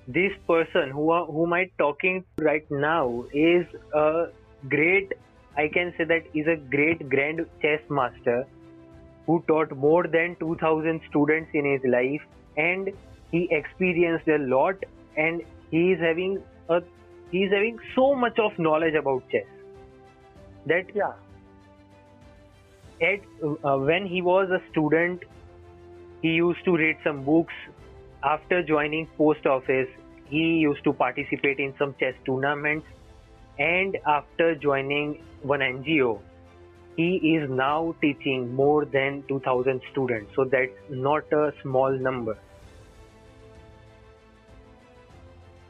this 0.09 0.33
person 0.47 0.91
who 0.91 1.11
are, 1.11 1.27
whom 1.27 1.53
I'm 1.53 1.71
talking 1.79 2.25
to 2.37 2.45
right 2.45 2.71
now 2.71 3.25
is 3.33 3.67
a 3.95 4.27
great 4.69 5.13
I 5.57 5.69
can 5.69 5.93
say 5.97 6.05
that 6.05 6.25
is 6.35 6.47
a 6.47 6.57
great 6.57 7.09
grand 7.09 7.47
chess 7.61 7.81
master 7.91 8.47
who 9.27 9.43
taught 9.47 9.77
more 9.77 10.07
than 10.07 10.37
2000 10.41 11.01
students 11.09 11.51
in 11.55 11.65
his 11.73 11.83
life 11.85 12.23
and 12.57 12.91
he 13.31 13.49
experienced 13.51 14.29
a 14.29 14.39
lot 14.39 14.77
and 15.17 15.43
he 15.71 15.93
is 15.93 16.01
having 16.01 16.43
a 16.69 16.81
he 17.31 17.45
is 17.45 17.53
having 17.53 17.79
so 17.95 18.15
much 18.15 18.39
of 18.39 18.59
knowledge 18.59 18.95
about 18.95 19.29
chess 19.31 19.45
that 20.67 20.95
Yeah, 20.95 21.13
at 23.01 23.21
uh, 23.43 23.79
when 23.79 24.07
he 24.07 24.23
was 24.23 24.51
a 24.51 24.61
student 24.71 25.23
he 26.23 26.29
used 26.29 26.65
to 26.65 26.77
read 26.77 26.97
some 27.05 27.25
books. 27.25 27.55
After 28.25 28.63
joining 28.63 29.09
post 29.19 29.47
office 29.47 29.89
he 30.29 30.59
used 30.59 30.85
to 30.85 30.93
participate 30.93 31.59
in 31.59 31.75
some 31.79 31.95
chess 32.01 32.15
tournaments. 32.25 32.87
And 33.59 33.99
after 34.07 34.55
joining 34.55 35.23
one 35.43 35.61
ngo 35.61 36.21
he 36.97 37.17
is 37.35 37.51
now 37.51 37.95
teaching 38.01 38.55
more 38.55 38.85
than 38.85 39.25
2000 39.29 39.81
students. 39.91 40.33
So 40.37 40.45
that's 40.45 40.73
not 40.91 41.33
a 41.33 41.53
small 41.63 41.91
number. 41.91 42.39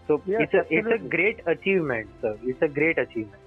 So 0.09 0.21
Yes, 0.27 0.43
it's 0.43 0.55
a 0.55 0.63
it's 0.69 0.89
a 0.95 1.09
great 1.09 1.41
achievement 1.47 2.09
sir. 2.21 2.37
It's 2.43 2.61
a 2.61 2.69
great 2.69 2.99
achievement. 2.99 3.41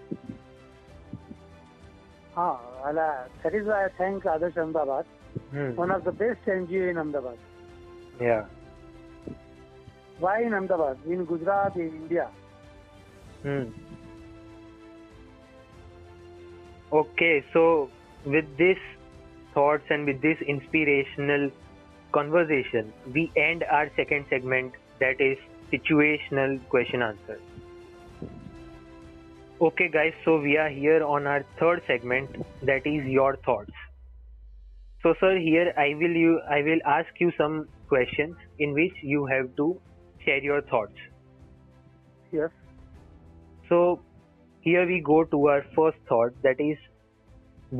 Ah, 2.38 2.60
ala- 2.90 3.28
that 3.44 3.54
is 3.56 3.66
why 3.68 3.86
I 3.86 3.90
thank 3.98 4.24
Adarsh 4.24 4.58
Ahmedabad, 4.58 5.06
Hmm. 5.52 5.76
one 5.76 5.92
of 5.92 6.04
the 6.04 6.12
best 6.12 6.46
NGO 6.48 6.90
in 6.90 6.98
Ahmedabad. 6.98 7.38
yeah 8.20 8.46
Why 10.24 10.34
in 10.44 10.54
Ahmedabad? 10.54 11.00
In 11.14 11.26
Gujarat, 11.30 11.76
in 11.76 11.88
India. 12.02 12.26
Hmm. 13.44 13.64
Okay, 17.00 17.44
so 17.54 17.90
with 18.26 18.46
this 18.58 18.78
thoughts 19.54 19.84
and 19.90 20.06
with 20.06 20.22
this 20.22 20.38
inspirational 20.54 21.52
conversation, 22.14 22.94
we 23.14 23.32
end 23.36 23.66
our 23.70 23.90
second 23.98 24.26
segment 24.30 24.74
that 25.00 25.20
is 25.20 25.38
situational 25.74 26.58
question 26.70 27.02
answer. 27.02 27.40
Okay, 29.66 29.88
guys, 29.90 30.14
so 30.24 30.40
we 30.40 30.58
are 30.58 30.70
here 30.70 31.04
on 31.04 31.26
our 31.26 31.44
third 31.60 31.82
segment 31.88 32.36
that 32.62 32.86
is 32.86 33.08
your 33.08 33.36
thoughts. 33.46 33.72
So, 35.02 35.16
sir, 35.20 35.40
here 35.40 35.74
I 35.76 35.96
will 36.02 36.18
you 36.24 36.40
I 36.56 36.62
will 36.68 36.84
ask 36.86 37.24
you 37.24 37.32
some 37.38 37.68
questions 37.88 38.36
in 38.60 38.74
which 38.74 39.02
you 39.02 39.26
have 39.26 39.50
to 39.62 39.82
share 40.24 40.44
your 40.50 40.62
thoughts. 40.62 41.08
Yes. 42.32 42.52
So 43.68 43.82
here 44.62 44.86
we 44.86 45.02
go 45.12 45.24
to 45.36 45.44
our 45.48 45.66
first 45.76 45.98
thought 46.08 46.40
that 46.44 46.62
is 46.70 46.88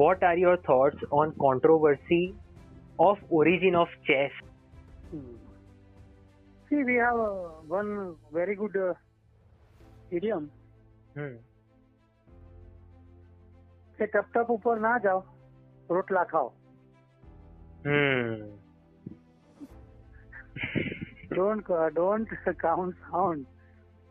what 0.04 0.24
are 0.24 0.36
your 0.48 0.58
thoughts 0.70 1.10
on 1.12 1.34
controversy 1.40 2.34
of 2.98 3.18
origin 3.30 3.76
of 3.76 3.98
chess? 4.08 4.32
Hmm. 5.12 5.36
See, 6.70 6.84
we 6.94 6.96
have 7.08 7.28
uh, 7.32 7.52
one 7.80 8.16
very 8.34 8.56
good 8.56 8.76
uh, 8.76 8.94
idiom. 10.10 10.50
Hmm. 11.14 11.36
કે 13.99 14.07
ટપ 14.07 14.27
ટપ 14.35 14.51
ઉપર 14.57 14.77
ના 14.87 14.97
જાઓ 15.07 15.21
રોટલા 15.99 16.25
ખાઓ 16.33 16.49
Hmm. 17.85 18.41
don't 21.39 21.69
uh, 21.71 21.89
don't 21.99 22.33
count 22.63 22.95
sound 23.11 23.47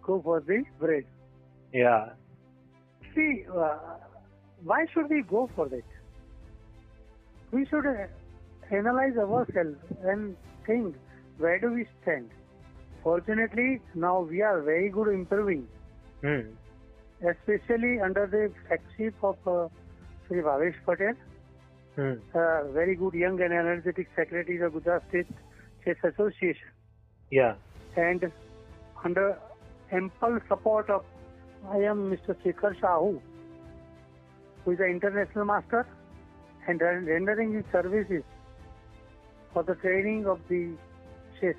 go 0.08 0.16
for 0.28 0.38
the 0.50 0.58
bread 0.80 1.06
Yeah. 1.74 2.06
see 3.16 3.28
uh, 3.64 3.76
why 4.64 4.80
should 4.94 5.10
we 5.10 5.20
go 5.34 5.42
for 5.56 5.66
that 5.74 5.90
we 7.52 7.66
should 7.66 7.86
uh, 7.86 8.08
analyze 8.72 9.18
ourselves 9.18 9.94
and 10.04 10.36
think 10.66 10.96
where 11.38 11.60
do 11.60 11.70
we 11.72 11.86
stand. 11.98 12.30
Fortunately, 13.04 13.82
now 13.96 14.16
we 14.32 14.42
are 14.42 14.62
very 14.62 14.90
good 14.90 15.08
improving, 15.10 15.62
Hmm. 16.24 16.42
Especially 17.33 18.01
under 18.01 18.27
the 18.27 18.53
flagship 18.67 19.15
of 19.23 19.37
uh, 19.47 19.69
Sri 20.27 20.43
Bhavesh 20.43 20.75
Patel, 20.87 21.15
Hmm. 21.97 22.15
uh, 22.35 22.65
very 22.73 22.97
good 22.97 23.15
young 23.15 23.41
and 23.41 23.53
energetic 23.53 24.09
secretary 24.17 24.61
of 24.61 24.73
Gujarat 24.73 25.05
State 25.11 25.29
Chess 25.85 25.97
Association, 26.03 26.67
Yeah. 27.31 27.55
and 27.97 28.33
under 29.05 29.39
ample 29.93 30.41
support 30.49 30.91
of 30.91 31.05
I 31.71 31.77
am 31.91 32.11
Mr. 32.11 32.35
Shekhar 32.43 32.75
Shahu, 32.81 33.21
who 34.65 34.71
is 34.73 34.81
an 34.81 34.87
international 34.87 35.45
master 35.45 35.87
and 36.67 36.81
rendering 36.81 37.55
his 37.55 37.65
services 37.71 38.25
for 39.53 39.63
the 39.63 39.77
training 39.77 40.27
of 40.27 40.41
the 40.49 40.73
chess. 41.41 41.55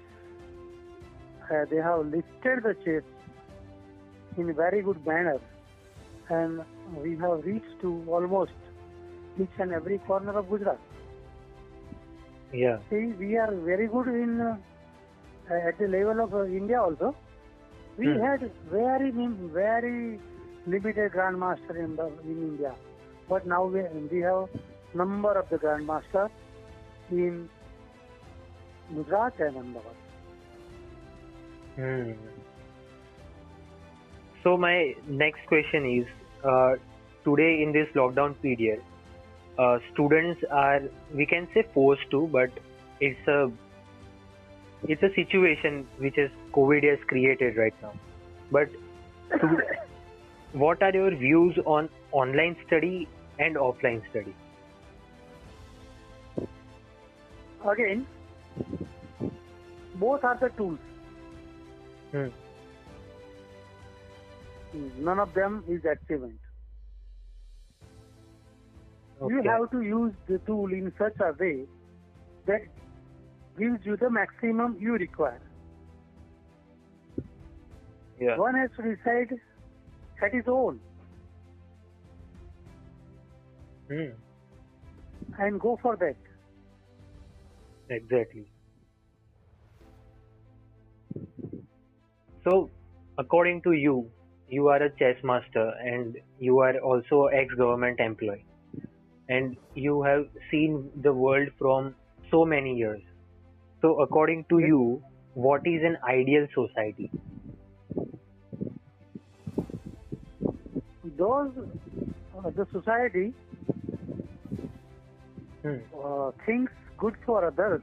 Uh, 1.49 1.63
they 1.71 1.77
have 1.77 2.05
lifted 2.07 2.63
the 2.63 2.75
chess 2.83 3.03
in 4.37 4.49
a 4.49 4.53
very 4.53 4.81
good 4.81 5.05
manner 5.05 5.39
and 6.29 6.61
we 7.03 7.17
have 7.17 7.43
reached 7.45 7.79
to 7.81 8.03
almost 8.07 8.53
each 9.37 9.51
and 9.59 9.71
every 9.73 9.99
corner 9.99 10.37
of 10.37 10.49
Gujarat. 10.49 10.79
Yeah. 12.51 12.79
See, 12.89 13.13
we 13.19 13.37
are 13.37 13.53
very 13.55 13.87
good 13.87 14.07
in 14.07 14.39
uh, 14.41 14.57
at 15.67 15.77
the 15.79 15.87
level 15.87 16.23
of 16.23 16.33
uh, 16.33 16.45
India 16.45 16.81
also. 16.81 17.15
We 17.97 18.13
Hmm. 18.13 18.19
had 18.21 18.51
very 18.71 19.11
very 19.11 20.19
limited 20.65 21.11
grandmaster 21.13 21.75
in 21.83 21.95
the 21.95 22.07
in 22.23 22.37
India, 22.51 22.75
but 23.29 23.45
now 23.45 23.65
we 23.65 23.83
we 24.11 24.19
have 24.21 24.49
number 24.93 25.33
of 25.39 25.49
the 25.49 25.57
grandmaster 25.57 26.29
in 27.09 27.49
Gujarat 28.89 29.39
and 29.39 29.57
Ahmedabad. 29.57 29.95
Hmm. 31.75 32.11
So 34.45 34.55
my 34.55 34.93
next 35.07 35.47
question 35.47 35.85
is, 35.91 36.05
uh, 36.47 36.73
today 37.23 37.63
in 37.63 37.71
this 37.73 37.87
lockdown 37.95 38.39
period, 38.43 38.79
uh, 39.57 39.79
students 39.91 40.43
are 40.51 40.81
we 41.15 41.25
can 41.25 41.47
say 41.55 41.63
forced 41.73 42.11
to, 42.11 42.27
but 42.31 42.51
it's 42.99 43.27
a 43.27 43.51
it's 44.83 45.01
a 45.01 45.11
situation 45.15 45.87
which 45.97 46.19
is 46.19 46.29
COVID 46.53 46.87
has 46.87 46.99
created 47.07 47.57
right 47.57 47.73
now. 47.81 47.93
But 48.51 48.69
to, 49.31 49.57
what 50.53 50.83
are 50.83 50.93
your 50.93 51.15
views 51.15 51.57
on 51.65 51.89
online 52.11 52.55
study 52.67 53.07
and 53.39 53.55
offline 53.55 54.07
study? 54.11 54.35
Again, 57.67 58.05
both 59.95 60.23
are 60.23 60.37
the 60.39 60.49
tools. 60.49 60.77
Hmm. 62.11 62.27
None 64.75 65.19
of 65.19 65.33
them 65.33 65.63
is 65.67 65.81
achievement. 65.85 66.39
You 69.21 69.41
have 69.43 69.71
to 69.71 69.81
use 69.81 70.13
the 70.27 70.39
tool 70.39 70.71
in 70.73 70.91
such 70.97 71.15
a 71.21 71.31
way 71.39 71.65
that 72.47 72.61
gives 73.57 73.85
you 73.85 73.95
the 73.95 74.09
maximum 74.09 74.77
you 74.79 74.93
require. 74.93 75.41
Yeah. 78.19 78.37
One 78.37 78.55
has 78.55 78.69
to 78.77 78.95
decide 78.95 79.33
at 80.21 80.33
his 80.33 80.43
own 80.47 80.79
Hmm. 83.89 84.11
and 85.37 85.59
go 85.59 85.77
for 85.81 85.95
that. 85.97 86.15
Exactly. 87.89 88.47
So, 92.43 92.69
according 93.17 93.61
to 93.63 93.73
you, 93.73 94.11
you 94.49 94.67
are 94.67 94.81
a 94.83 94.89
chess 94.89 95.17
master 95.23 95.73
and 95.81 96.17
you 96.39 96.59
are 96.59 96.77
also 96.79 97.25
ex-government 97.25 97.99
employee, 97.99 98.45
and 99.29 99.57
you 99.73 100.01
have 100.03 100.27
seen 100.51 100.91
the 101.01 101.13
world 101.13 101.49
from 101.57 101.95
so 102.31 102.45
many 102.45 102.75
years. 102.75 103.01
So, 103.81 103.99
according 104.01 104.45
to 104.49 104.59
you, 104.59 105.03
what 105.33 105.65
is 105.65 105.83
an 105.83 105.97
ideal 106.03 106.47
society? 106.53 107.11
Those, 111.17 111.51
uh, 112.37 112.49
the 112.49 112.67
society 112.71 113.33
Hmm. 115.63 115.77
uh, 116.03 116.31
thinks 116.45 116.71
good 116.97 117.15
for 117.25 117.43
others 117.45 117.81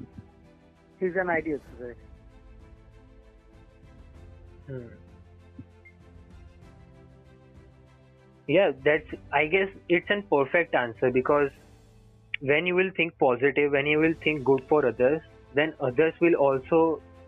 is 1.00 1.16
an 1.16 1.30
ideal 1.30 1.58
society. 1.72 2.00
Hmm. 4.66 5.01
Yeah, 8.52 8.72
that's. 8.86 9.12
I 9.40 9.42
guess 9.56 9.68
it's 9.88 10.10
an 10.14 10.22
perfect 10.30 10.74
answer 10.80 11.10
because 11.16 11.50
when 12.52 12.66
you 12.70 12.74
will 12.80 12.90
think 12.96 13.18
positive, 13.22 13.72
when 13.78 13.86
you 13.92 13.98
will 14.04 14.14
think 14.24 14.44
good 14.48 14.62
for 14.72 14.80
others, 14.88 15.20
then 15.58 15.74
others 15.88 16.14
will 16.24 16.34
also 16.46 16.80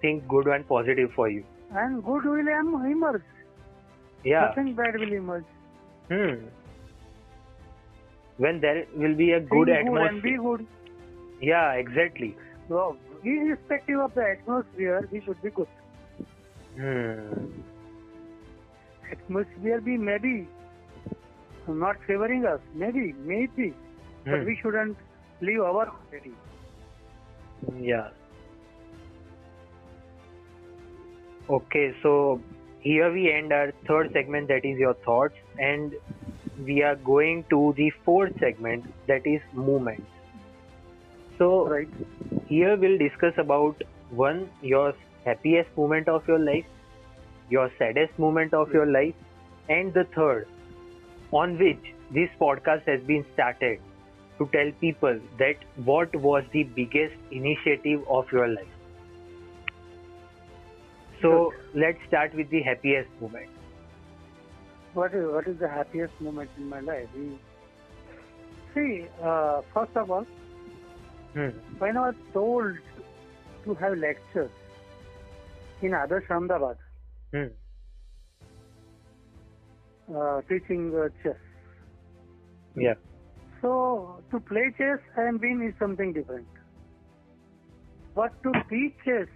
think 0.02 0.26
good 0.34 0.48
and 0.56 0.66
positive 0.72 1.12
for 1.18 1.28
you. 1.34 1.44
And 1.82 2.02
good 2.08 2.24
will 2.32 2.48
em- 2.56 2.74
emerge. 2.92 3.22
Yeah. 4.24 4.46
Nothing 4.48 4.74
bad 4.80 4.98
will 5.04 5.12
emerge. 5.12 5.44
Hmm. 6.08 6.46
When 8.44 8.60
there 8.60 8.84
will 8.94 9.14
be 9.14 9.30
a 9.32 9.40
good 9.40 9.68
Think 9.68 9.88
good 9.88 10.02
and 10.08 10.22
be 10.22 10.34
atmosphere. 10.34 10.42
good. 10.42 10.66
Yeah, 11.40 11.72
exactly. 11.84 12.36
So, 12.68 12.96
irrespective 13.22 14.00
of 14.00 14.14
the 14.14 14.24
atmosphere, 14.32 15.08
we 15.12 15.20
should 15.28 15.40
be 15.46 15.50
good. 15.50 15.68
Hmm. 16.76 17.46
Atmosphere 19.12 19.80
be 19.80 19.96
maybe 19.96 20.48
not 21.68 21.96
favoring 22.06 22.44
us, 22.46 22.60
maybe, 22.74 23.12
maybe, 23.12 23.74
but 24.28 24.40
Hmm. 24.40 24.44
we 24.44 24.56
shouldn't 24.62 24.96
leave 25.40 25.60
our 25.60 25.86
quality. 25.86 26.34
Yeah. 27.80 28.10
Okay, 31.48 31.94
so 32.02 32.40
here 32.80 33.12
we 33.12 33.30
end 33.32 33.52
our 33.52 33.72
third 33.86 34.10
segment 34.12 34.48
that 34.48 34.64
is 34.64 34.78
your 34.78 34.94
thoughts 34.94 35.34
and 35.58 35.94
we 36.64 36.82
are 36.82 36.96
going 36.96 37.44
to 37.50 37.74
the 37.76 37.90
fourth 38.04 38.32
segment 38.40 38.84
that 39.06 39.26
is 39.26 39.40
movements. 39.52 40.06
So 41.38 41.48
Right. 41.64 41.88
here 42.46 42.76
we'll 42.76 42.98
discuss 42.98 43.34
about 43.38 43.82
one 44.10 44.50
your 44.62 44.94
happiest 45.24 45.76
moment 45.76 46.08
of 46.08 46.26
your 46.28 46.38
life, 46.38 46.66
your 47.50 47.70
saddest 47.78 48.18
moment 48.18 48.54
of 48.54 48.72
your 48.72 48.86
life, 48.86 49.14
and 49.68 49.92
the 49.94 50.04
third 50.16 50.46
on 51.40 51.58
which 51.58 51.90
this 52.12 52.30
podcast 52.40 52.86
has 52.92 53.00
been 53.10 53.24
started 53.34 53.80
to 54.38 54.48
tell 54.52 54.70
people 54.80 55.20
that 55.38 55.56
what 55.84 56.14
was 56.16 56.44
the 56.52 56.64
biggest 56.78 57.14
initiative 57.30 58.02
of 58.08 58.32
your 58.32 58.48
life. 58.48 58.74
So 61.22 61.52
let's 61.74 61.98
start 62.08 62.34
with 62.34 62.50
the 62.50 62.62
happiest 62.62 63.08
moment. 63.20 63.48
What 64.92 65.14
is, 65.14 65.26
what 65.26 65.46
is 65.48 65.58
the 65.58 65.68
happiest 65.68 66.20
moment 66.20 66.50
in 66.56 66.68
my 66.68 66.80
life? 66.80 67.08
See, 68.74 69.06
uh, 69.22 69.62
first 69.72 69.96
of 69.96 70.10
all, 70.10 70.26
Hmm. 71.34 71.48
when 71.78 71.96
I 71.96 72.08
was 72.08 72.14
told 72.32 72.76
to 73.64 73.74
have 73.74 73.98
lectures 73.98 74.50
in 75.82 75.90
Adarsh 75.92 76.30
Ahmedabad, 76.30 76.76
Hmm. 77.32 77.48
Uh, 80.08 80.40
teaching 80.48 80.92
uh, 80.94 81.08
chess. 81.22 81.36
Yeah. 82.76 82.94
So 83.62 84.22
to 84.30 84.40
play 84.40 84.74
chess 84.76 84.98
and 85.16 85.40
win 85.40 85.62
is 85.66 85.74
something 85.78 86.12
different. 86.12 86.46
But 88.14 88.42
to 88.42 88.52
teach 88.68 88.94
chess 89.04 89.28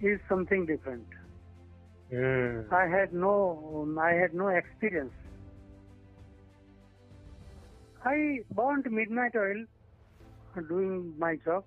is 0.00 0.20
something 0.28 0.66
different. 0.66 1.06
Hmm. 2.10 2.72
I 2.72 2.86
had 2.86 3.12
no 3.12 3.88
I 4.00 4.12
had 4.12 4.34
no 4.34 4.48
experience. 4.48 5.12
I 8.04 8.40
burnt 8.54 8.90
midnight 8.90 9.32
oil 9.36 9.64
doing 10.68 11.14
my 11.18 11.36
job. 11.44 11.64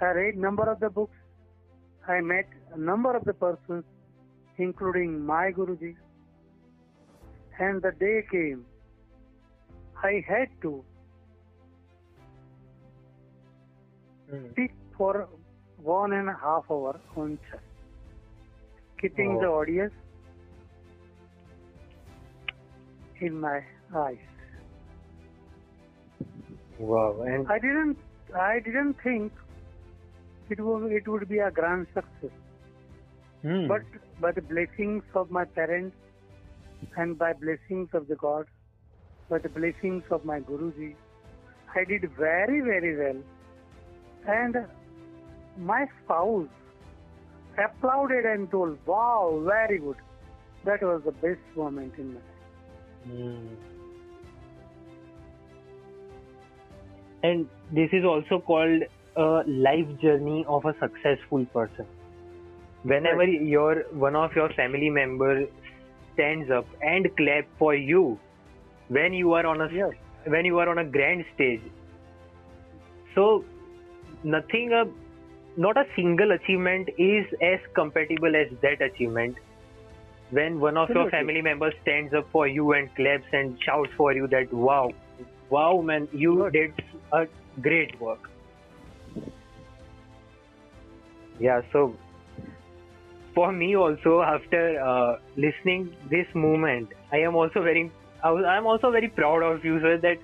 I 0.00 0.12
read 0.18 0.36
number 0.36 0.70
of 0.70 0.78
the 0.80 0.90
books. 0.90 1.16
I 2.06 2.20
met 2.20 2.46
a 2.72 2.78
number 2.78 3.14
of 3.16 3.24
the 3.24 3.34
persons, 3.34 3.84
including 4.56 5.24
my 5.26 5.50
Guruji. 5.50 5.96
And 7.58 7.82
the 7.82 7.92
day 7.92 8.22
came. 8.30 8.64
I 10.02 10.24
had 10.28 10.48
to 10.62 10.84
Hmm. 14.30 14.48
speak 14.52 14.72
for 14.96 15.28
one 15.76 16.12
and 16.12 16.28
a 16.28 16.34
half 16.34 16.70
hour 16.70 17.00
on 17.16 17.38
chess, 17.50 17.62
keeping 19.00 19.36
Oh. 19.36 19.40
the 19.40 19.46
audience 19.46 19.94
in 23.20 23.40
my 23.40 23.64
eyes. 23.94 24.18
Wow. 26.78 27.22
And 27.22 27.48
I 27.48 27.58
didn't 27.58 27.98
I 28.34 28.60
didn't 28.60 28.94
think 29.02 29.32
it 30.50 30.60
would 30.60 30.92
it 30.92 31.08
would 31.08 31.28
be 31.28 31.38
a 31.38 31.50
grand 31.50 31.86
success. 31.94 32.36
hmm, 33.42 33.66
But 33.66 33.82
by 34.20 34.32
the 34.32 34.42
blessings 34.42 35.04
of 35.14 35.30
my 35.30 35.44
parents 35.44 35.96
and 36.96 37.18
by 37.18 37.32
blessings 37.32 37.88
of 37.92 38.08
the 38.08 38.16
God, 38.16 38.46
by 39.28 39.38
the 39.38 39.48
blessings 39.48 40.04
of 40.10 40.24
my 40.24 40.40
Guruji, 40.40 40.96
I 41.74 41.84
did 41.84 42.10
very, 42.16 42.60
very 42.60 42.96
well. 42.96 43.22
And 44.26 44.56
my 45.56 45.86
spouse 46.04 46.48
applauded 47.58 48.24
and 48.26 48.50
told, 48.50 48.78
Wow, 48.86 49.42
very 49.44 49.78
good. 49.78 49.98
That 50.64 50.82
was 50.82 51.02
the 51.04 51.12
best 51.12 51.40
moment 51.56 51.94
in 51.98 52.14
my 52.14 52.20
life. 52.20 52.44
hmm. 53.04 53.54
And 57.22 57.48
this 57.70 57.90
is 57.92 58.04
also 58.04 58.40
called 58.40 58.82
a 59.16 59.42
life 59.46 59.88
journey 60.00 60.44
of 60.48 60.64
a 60.64 60.74
successful 60.80 61.44
person. 61.46 61.86
Whenever 62.82 63.20
Right. 63.20 63.38
your 63.52 63.84
one 63.92 64.16
of 64.16 64.34
your 64.36 64.50
family 64.54 64.90
member 64.90 65.46
stands 66.18 66.50
up 66.50 66.66
and 66.82 67.08
clap 67.16 67.46
for 67.58 67.74
you 67.74 68.18
when 68.88 69.12
you 69.12 69.34
are 69.40 69.46
on 69.46 69.60
a 69.60 69.68
Yes. 69.72 69.92
when 70.36 70.44
you 70.44 70.58
are 70.58 70.68
on 70.68 70.78
a 70.78 70.84
grand 70.84 71.24
stage. 71.34 71.62
So 73.14 73.44
nothing 74.24 74.72
a 74.72 74.86
not 75.66 75.76
a 75.76 75.84
single 75.96 76.32
achievement 76.32 76.88
is 76.98 77.26
as 77.42 77.60
compatible 77.74 78.36
as 78.40 78.50
that 78.62 78.82
achievement. 78.88 79.36
When 80.30 80.60
one 80.60 80.76
of 80.76 80.90
your 80.90 81.10
family 81.10 81.40
members 81.40 81.74
stands 81.82 82.12
up 82.12 82.26
for 82.30 82.46
you 82.46 82.72
and 82.78 82.94
claps 82.96 83.32
and 83.32 83.56
shouts 83.62 83.90
for 83.96 84.12
you 84.12 84.26
that 84.28 84.52
wow, 84.52 84.90
wow 85.48 85.80
man, 85.80 86.08
you 86.12 86.34
Good. 86.36 86.52
did 86.52 86.82
a 87.12 87.26
great 87.68 87.98
work. 88.00 88.28
Yeah, 91.40 91.62
so 91.72 91.94
for 93.38 93.52
me 93.52 93.76
also 93.76 94.20
after 94.20 94.62
uh, 94.84 95.18
listening 95.36 95.82
this 96.10 96.26
movement, 96.34 96.88
I 97.12 97.18
am 97.18 97.36
also 97.36 97.62
very 97.62 97.82
I 98.24 98.30
I'm 98.52 98.66
also 98.66 98.90
very 98.90 99.10
proud 99.18 99.44
of 99.48 99.64
you, 99.64 99.78
sir, 99.84 99.96
that 99.98 100.18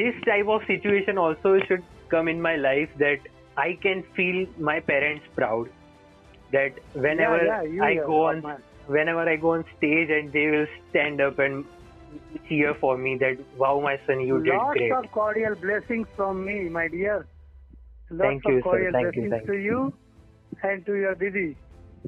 this 0.00 0.14
type 0.28 0.52
of 0.56 0.68
situation 0.68 1.18
also 1.18 1.58
should 1.66 1.82
come 2.14 2.28
in 2.34 2.40
my 2.48 2.54
life 2.68 2.94
that 3.00 3.26
I 3.56 3.72
can 3.82 4.04
feel 4.14 4.46
my 4.70 4.78
parents 4.92 5.26
proud. 5.34 5.68
That 6.52 6.78
whenever 7.08 7.44
yeah, 7.44 7.62
yeah, 7.62 7.84
I 7.90 7.94
go 7.96 8.22
on, 8.28 8.42
man. 8.42 8.62
whenever 8.86 9.28
I 9.34 9.36
go 9.48 9.54
on 9.54 9.64
stage 9.76 10.16
and 10.20 10.32
they 10.32 10.46
will 10.56 10.68
stand 10.90 11.20
up 11.20 11.40
and 11.40 11.64
cheer 12.48 12.74
for 12.80 12.96
me 12.96 13.16
that 13.24 13.46
wow, 13.56 13.80
my 13.80 13.96
son, 14.06 14.20
you 14.20 14.42
did 14.44 14.60
great. 14.74 14.92
Lots 14.92 15.06
of 15.06 15.12
cordial 15.20 15.56
blessings 15.56 16.06
from 16.14 16.44
me, 16.44 16.60
my 16.82 16.86
dear. 16.86 17.26
Lots 18.10 18.28
Thank 18.28 18.44
of 18.46 18.52
you, 18.52 18.58
sir. 18.58 18.70
cordial 18.70 18.92
Thank 18.92 19.16
you, 19.16 19.22
blessings 19.22 19.48
thank 19.48 19.56
to 19.56 19.64
you 19.70 19.92
and 20.62 20.84
to 20.86 20.94
your 20.94 21.14
Didi. 21.14 21.56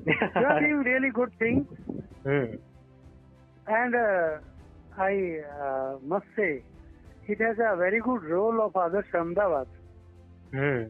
You 0.06 0.44
are 0.46 0.60
doing 0.60 0.78
really 0.78 1.10
good 1.10 1.32
things. 1.38 1.66
Hmm. 2.22 2.56
And 3.66 3.94
uh, 3.94 4.38
I 4.98 5.38
uh, 5.62 5.96
must 6.04 6.26
say, 6.36 6.62
it 7.26 7.40
has 7.40 7.56
a 7.58 7.76
very 7.76 8.00
good 8.00 8.22
role 8.24 8.60
of 8.64 8.72
Adarsh 8.72 9.14
Ahmedabad 9.14 9.66
Hmm. 10.52 10.84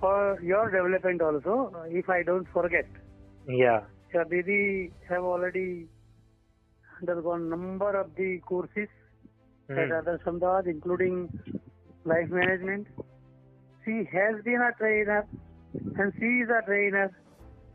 for 0.00 0.38
your 0.40 0.70
development 0.70 1.20
also, 1.20 1.72
uh, 1.74 1.82
if 1.88 2.08
I 2.08 2.22
don't 2.22 2.46
forget. 2.52 2.86
Yeah. 3.48 3.80
Your 4.14 4.24
Didi 4.24 4.92
have 5.08 5.24
already 5.24 5.86
undergone 7.00 7.48
number 7.50 7.98
of 8.00 8.14
the 8.16 8.38
courses 8.46 8.88
at 9.68 9.76
Hmm. 9.76 9.92
Adarsh 9.92 10.26
Ahmedabad, 10.26 10.66
including 10.66 11.28
life 12.04 12.30
management. 12.30 12.86
She 13.84 14.04
has 14.12 14.42
been 14.44 14.60
a 14.60 14.72
trainer 14.78 15.26
and 15.74 16.12
she 16.18 16.26
is 16.26 16.48
a 16.48 16.64
trainer. 16.64 17.10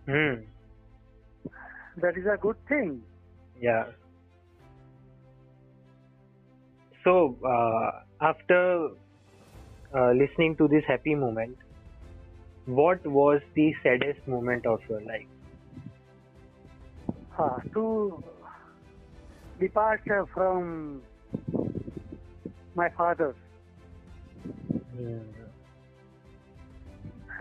Hmm. 0.06 0.46
That 2.02 2.18
is 2.18 2.26
a 2.26 2.38
good 2.38 2.58
thing. 2.68 3.04
Yeah. 3.60 3.86
So, 7.04 7.38
uh, 7.46 7.92
after 8.22 8.90
uh, 9.96 10.12
listening 10.12 10.56
to 10.58 10.68
this 10.68 10.84
happy 10.88 11.16
moment, 11.16 11.58
what 12.66 13.06
was 13.06 13.42
the 13.56 13.74
saddest 13.84 14.26
moment 14.28 14.66
of 14.66 14.80
your 14.90 15.02
life? 15.02 15.28
Uh, 17.38 17.60
to 17.74 18.24
depart 19.60 20.02
from 20.34 21.02
my 22.76 22.90
father, 22.90 23.36
Hmm. 24.96 25.43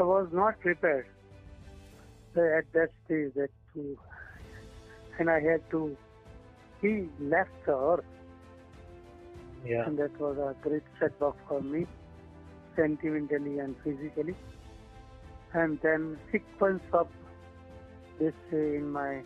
I 0.03 0.05
was 0.05 0.29
not 0.33 0.59
prepared 0.59 1.07
at 2.37 2.65
that 2.73 2.89
stage 3.05 3.35
that 3.35 3.51
to, 3.75 3.97
and 5.19 5.31
I 5.31 5.39
had 5.41 5.61
to, 5.71 5.97
he 6.81 7.09
left 7.21 7.51
the 7.67 7.77
earth 7.77 8.05
Yeah. 9.65 9.85
and 9.87 9.97
that 9.99 10.19
was 10.21 10.39
a 10.39 10.57
great 10.61 10.83
setback 10.99 11.35
for 11.49 11.61
me, 11.61 11.87
sentimentally 12.75 13.61
and 13.61 13.77
physically. 13.85 14.35
And 15.53 15.79
then 15.83 16.19
sequence 16.33 16.83
of 16.93 17.07
this 18.19 18.35
in 18.51 18.91
my 18.91 19.23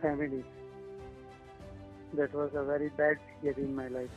family. 0.00 0.44
That 2.14 2.32
was 2.32 2.50
a 2.54 2.64
very 2.64 2.90
bad 2.90 3.16
period 3.40 3.58
in 3.58 3.74
my 3.74 3.88
life. 3.88 4.10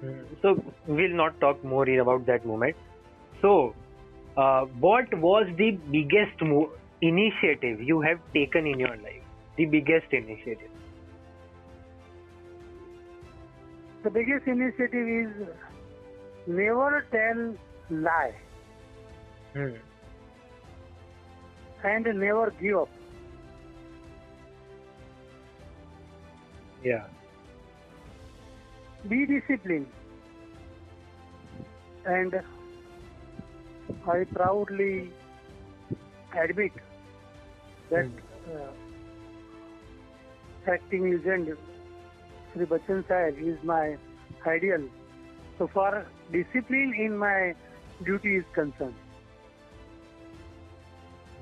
Hmm. 0.00 0.20
So, 0.42 0.62
we'll 0.86 1.16
not 1.22 1.40
talk 1.40 1.64
more 1.64 1.88
about 1.88 2.26
that 2.26 2.44
moment. 2.44 2.76
So, 3.40 3.74
uh, 4.36 4.62
what 4.86 5.12
was 5.14 5.46
the 5.56 5.72
biggest 5.90 6.40
mo- 6.40 6.70
initiative 7.02 7.80
you 7.82 8.00
have 8.00 8.20
taken 8.34 8.66
in 8.66 8.78
your 8.78 8.96
life? 8.96 9.22
The 9.56 9.66
biggest 9.66 10.12
initiative? 10.12 10.70
The 14.02 14.10
biggest 14.10 14.46
initiative 14.46 15.08
is 15.08 15.48
never 16.46 17.06
tell 17.10 17.54
lie 17.90 18.34
Hmm. 19.54 19.74
and 21.84 22.04
never 22.20 22.50
give 22.60 22.76
up. 22.78 22.88
Yeah. 26.82 27.06
Be 29.08 29.26
disciplined. 29.26 29.86
And 32.04 32.42
I 34.06 34.24
proudly 34.32 35.10
admit 36.38 36.72
that 37.90 38.08
uh, 38.52 38.70
acting 40.70 41.10
legend 41.10 41.56
Sri 42.52 42.66
Bachchan 42.66 43.06
Sahib 43.08 43.38
is 43.38 43.56
my 43.62 43.96
ideal. 44.46 44.88
So 45.58 45.68
far 45.68 46.06
discipline 46.32 46.94
in 46.94 47.16
my 47.16 47.54
duty 48.04 48.36
is 48.36 48.44
concerned. 48.54 48.94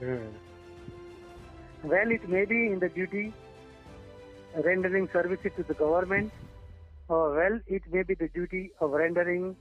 Hmm. 0.00 0.28
Well, 1.84 2.10
it 2.10 2.28
may 2.28 2.44
be 2.44 2.66
in 2.66 2.78
the 2.80 2.88
duty 2.88 3.32
rendering 4.64 5.08
services 5.12 5.52
to 5.56 5.62
the 5.62 5.74
government, 5.74 6.32
or 7.08 7.34
well, 7.36 7.60
it 7.66 7.82
may 7.92 8.02
be 8.02 8.14
the 8.14 8.28
duty 8.28 8.72
of 8.80 8.90
rendering 8.90 9.56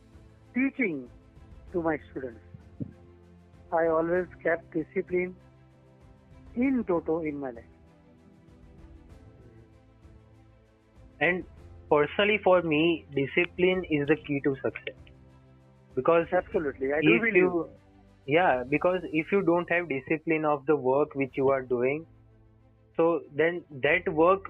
teaching 0.54 1.08
to 1.74 1.82
my 1.82 2.00
students. 2.12 2.47
I 3.72 3.88
always 3.88 4.26
kept 4.44 4.74
discipline 4.74 5.36
in 6.56 6.84
toto 6.88 7.22
in 7.22 7.40
my 7.40 7.52
life. 7.52 7.64
And 11.20 11.44
personally, 11.90 12.40
for 12.44 12.62
me, 12.62 13.06
discipline 13.16 13.84
is 13.90 14.08
the 14.08 14.16
key 14.16 14.42
to 14.44 14.56
success. 14.56 14.96
Because 15.96 16.28
Absolutely, 16.32 16.94
I 16.94 17.02
do 17.02 17.10
if 17.10 17.22
believe. 17.22 17.36
you, 17.36 17.70
yeah, 18.28 18.64
because 18.70 19.00
if 19.12 19.28
you 19.32 19.42
don't 19.42 19.70
have 19.72 19.90
discipline 19.90 20.46
of 20.46 20.66
the 20.66 20.76
work 20.76 21.16
which 21.16 21.32
you 21.36 21.50
are 21.50 21.64
doing, 21.64 22.06
so 22.96 23.22
then 23.36 23.64
that 23.84 24.12
work 24.14 24.42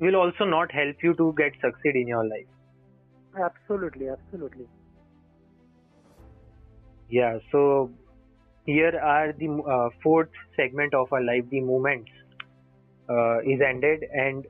will 0.00 0.16
also 0.16 0.44
not 0.44 0.72
help 0.72 0.96
you 1.02 1.14
to 1.14 1.34
get 1.36 1.52
succeed 1.60 1.94
in 1.94 2.08
your 2.08 2.24
life. 2.24 2.46
Absolutely, 3.38 4.08
absolutely. 4.08 4.66
Yeah, 7.08 7.38
so 7.52 7.90
here 8.70 8.98
are 8.98 9.32
the 9.32 9.48
uh, 9.74 9.88
fourth 10.02 10.30
segment 10.56 10.94
of 10.94 11.12
our 11.12 11.22
life, 11.22 11.44
the 11.50 11.60
moments, 11.60 12.10
uh, 13.08 13.38
is 13.40 13.60
ended, 13.66 14.04
and 14.12 14.46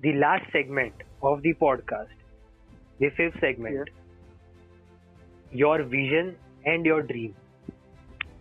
the 0.00 0.12
last 0.14 0.44
segment 0.52 0.94
of 1.22 1.42
the 1.42 1.54
podcast, 1.54 2.14
the 2.98 3.10
fifth 3.16 3.38
segment, 3.40 3.78
Yes. 3.78 3.86
your 5.50 5.82
vision 5.84 6.36
and 6.64 6.84
your 6.86 7.02
dream. 7.02 7.34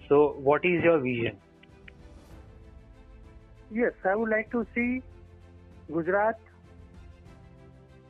So, 0.09 0.33
what 0.37 0.65
is 0.65 0.83
your 0.83 0.99
vision? 0.99 1.39
Yes, 3.69 3.93
I 4.05 4.15
would 4.15 4.29
like 4.29 4.51
to 4.51 4.65
see 4.73 5.03
Gujarat 5.91 6.35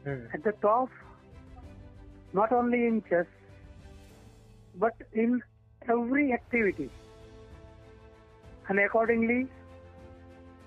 Hmm. 0.04 0.28
at 0.34 0.44
the 0.44 0.54
top 0.62 0.90
not 2.34 2.52
only 2.52 2.86
in 2.88 3.02
chess, 3.10 3.28
but 4.76 4.94
in 5.14 5.42
every 5.90 6.34
activity. 6.34 6.90
And 8.70 8.80
accordingly, 8.80 9.48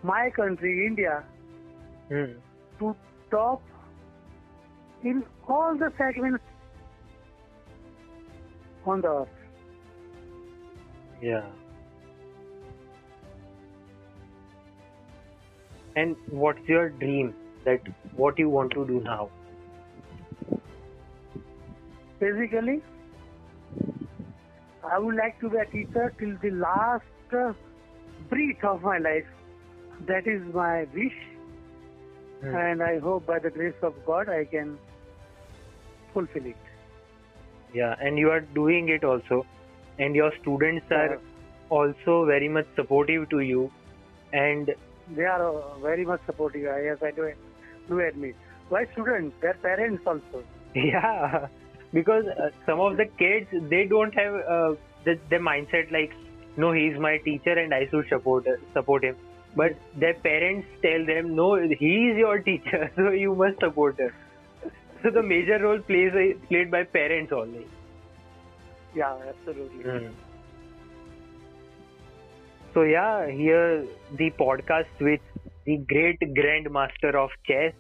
my 0.03 0.31
country, 0.31 0.87
India, 0.87 1.25
Hmm. 2.09 2.35
to 2.79 2.95
top 3.31 3.63
in 5.03 5.25
all 5.49 5.77
the 5.77 5.93
segments 5.99 6.45
on 8.87 9.01
the 9.01 9.09
earth. 9.09 9.29
Yeah. 11.21 11.47
And 15.97 16.17
what's 16.29 16.69
your 16.69 16.91
dream? 16.91 17.35
That 17.65 17.81
what 18.15 18.39
you 18.39 18.49
want 18.49 18.71
to 18.73 18.87
do 18.87 19.01
now? 19.01 19.31
Basically, 22.21 22.83
I 24.93 24.99
would 24.99 25.17
like 25.17 25.41
to 25.41 25.51
be 25.51 25.57
a 25.59 25.67
teacher 25.67 26.13
till 26.19 26.37
the 26.43 26.51
last 26.51 27.05
uh, 27.33 27.53
breath 28.31 28.65
of 28.65 28.83
my 28.83 28.99
life. 28.99 29.27
That 30.07 30.27
is 30.27 30.43
my 30.55 30.87
wish, 30.95 31.19
Hmm. 32.43 32.55
and 32.55 32.83
I 32.83 32.99
hope 32.99 33.27
by 33.27 33.39
the 33.39 33.51
grace 33.51 33.83
of 33.83 33.95
God 34.07 34.29
I 34.29 34.45
can 34.45 34.79
fulfill 36.15 36.47
it. 36.47 36.57
Yeah, 37.73 37.95
and 38.01 38.19
you 38.19 38.31
are 38.31 38.41
doing 38.59 38.89
it 38.91 39.05
also, 39.05 39.47
and 39.99 40.15
your 40.15 40.33
students 40.43 40.87
are 40.91 41.15
Uh, 41.17 41.19
also 41.71 42.25
very 42.27 42.49
much 42.57 42.67
supportive 42.77 43.29
to 43.31 43.41
you, 43.41 43.63
and 44.33 44.75
they 45.17 45.25
are 45.25 45.43
uh, 45.49 45.79
very 45.87 46.05
much 46.05 46.21
supportive. 46.27 46.63
Yes, 46.89 47.03
I 47.03 47.11
do, 47.11 47.33
do 47.89 48.01
admit. 48.01 48.37
Why 48.69 48.85
students? 48.93 49.35
Their 49.41 49.55
parents 49.55 50.07
also. 50.07 50.45
yeah, 50.75 51.49
because 51.97 52.27
uh, 52.27 52.51
some 52.67 52.81
of 52.87 52.99
the 52.99 53.07
kids 53.21 53.55
they 53.71 53.85
don't 53.87 54.15
have 54.15 54.35
uh, 54.55 54.75
the, 55.05 55.19
the 55.31 55.37
mindset 55.37 55.91
like, 55.91 56.13
no, 56.57 56.73
he's 56.73 56.99
my 56.99 57.17
teacher 57.19 57.59
and 57.59 57.73
I 57.73 57.87
should 57.91 58.09
support 58.09 58.47
support 58.75 59.05
him. 59.05 59.17
But 59.55 59.77
their 60.03 60.15
parents 60.15 60.69
tell 60.83 61.07
them, 61.07 61.35
no, 61.35 61.55
he 61.57 61.93
is 62.09 62.19
your 62.19 62.39
teacher, 62.51 62.91
so 62.97 63.11
you 63.11 63.35
must 63.35 63.61
support 63.61 63.99
him. 63.99 64.13
So 65.03 65.11
the 65.11 65.23
major 65.23 65.59
role 65.63 65.81
plays 65.81 66.13
played 66.49 66.71
by 66.71 66.85
parents 66.85 67.33
only. 67.33 67.67
Yeah, 68.95 69.17
absolutely. 69.29 70.11
So 72.75 72.83
yeah, 72.83 73.31
here 73.31 73.87
the 74.19 74.31
podcast 74.43 75.01
with 75.01 75.21
the 75.65 75.79
great 75.95 76.21
grandmaster 76.41 77.15
of 77.15 77.31
chess, 77.47 77.73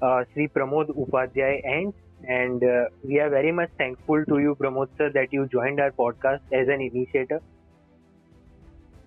uh, 0.00 0.24
Sri 0.32 0.48
Pramod 0.48 0.96
Upadhyay 1.04 1.60
ends. 1.64 1.94
And 2.28 2.62
uh, 2.62 2.84
we 3.02 3.20
are 3.20 3.28
very 3.28 3.52
much 3.52 3.70
thankful 3.78 4.24
to 4.26 4.38
you, 4.38 4.56
Pramod 4.60 4.88
sir, 4.96 5.10
that 5.14 5.32
you 5.32 5.46
joined 5.46 5.80
our 5.80 5.90
podcast 5.90 6.40
as 6.52 6.68
an 6.68 6.80
initiator. 6.80 7.40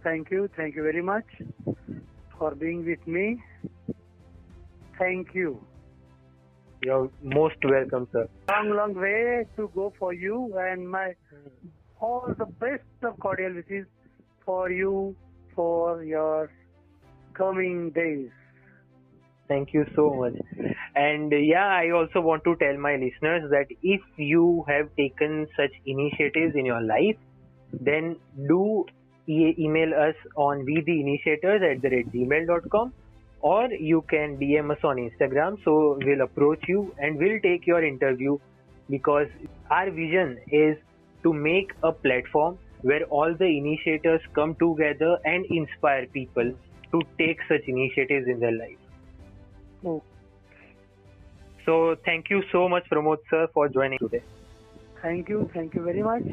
Thank 0.04 0.32
you. 0.32 0.50
Thank 0.56 0.76
you 0.76 0.84
very 0.84 1.02
much 1.02 1.26
for 2.38 2.56
being 2.56 2.86
with 2.86 3.06
me. 3.08 3.42
Thank 4.98 5.34
you. 5.34 5.60
You're 6.84 7.10
most 7.24 7.58
welcome, 7.64 8.08
sir. 8.12 8.28
Long, 8.50 8.70
long 8.70 8.94
way 8.94 9.46
to 9.56 9.72
go 9.74 9.94
for 9.98 10.14
you 10.14 10.56
and 10.58 10.90
my 10.90 11.14
all 12.00 12.34
the 12.38 12.46
best 12.46 12.84
of 13.04 13.20
cordial 13.20 13.54
wishes 13.54 13.88
for 14.46 14.70
you 14.70 15.16
for 15.56 16.04
your 16.04 16.52
coming 17.34 17.90
days. 17.92 18.30
Thank 19.48 19.74
you 19.74 19.86
so 19.96 20.14
much. 20.14 20.34
And 20.96 21.32
yeah, 21.32 21.68
I 21.68 21.92
also 21.92 22.20
want 22.20 22.44
to 22.44 22.56
tell 22.58 22.78
my 22.78 22.96
listeners 22.96 23.50
that 23.52 23.68
if 23.82 24.02
you 24.18 24.66
have 24.68 24.90
taken 24.98 25.48
such 25.56 25.72
initiatives 25.86 26.56
in 26.56 26.66
your 26.66 26.82
life, 26.82 27.18
then 27.72 28.18
do 28.48 28.86
e- 29.28 29.56
email 29.58 29.94
us 29.94 30.16
on 30.36 30.66
we 30.66 30.82
the 30.86 31.00
initiators 31.00 31.62
at 31.70 31.82
the 31.82 31.90
rate 31.90 32.12
gmail.com 32.12 32.94
or 33.42 33.72
you 33.72 34.02
can 34.10 34.38
DM 34.38 34.72
us 34.72 34.84
on 34.84 34.98
Instagram. 34.98 35.64
So 35.64 35.98
we'll 36.04 36.22
approach 36.22 36.64
you 36.68 36.94
and 36.98 37.18
we'll 37.18 37.40
take 37.42 37.68
your 37.68 37.84
interview 37.84 38.38
because 38.90 39.28
our 39.70 39.90
vision 39.92 40.40
is 40.52 40.78
to 41.24 41.34
make 41.34 41.72
a 41.84 41.92
platform 41.92 42.58
where 42.82 43.04
all 43.06 43.34
the 43.34 43.46
initiators 43.46 44.22
come 44.34 44.56
together 44.56 45.18
and 45.26 45.46
inspire 45.46 46.06
people 46.08 46.54
to 46.92 47.02
take 47.18 47.40
such 47.48 47.62
initiatives 47.68 48.28
in 48.28 48.40
their 48.40 48.52
life. 48.52 48.78
So 51.66 51.96
thank 52.06 52.30
you 52.30 52.44
so 52.52 52.70
much, 52.70 52.84
Pramod 52.92 53.18
sir, 53.30 53.48
for 53.54 53.68
joining 53.70 54.00
today. 54.00 54.24
thank 55.02 55.30
you. 55.30 55.50
Thank 55.54 55.76
you 55.76 55.84
very 55.84 56.02
much. 56.04 56.24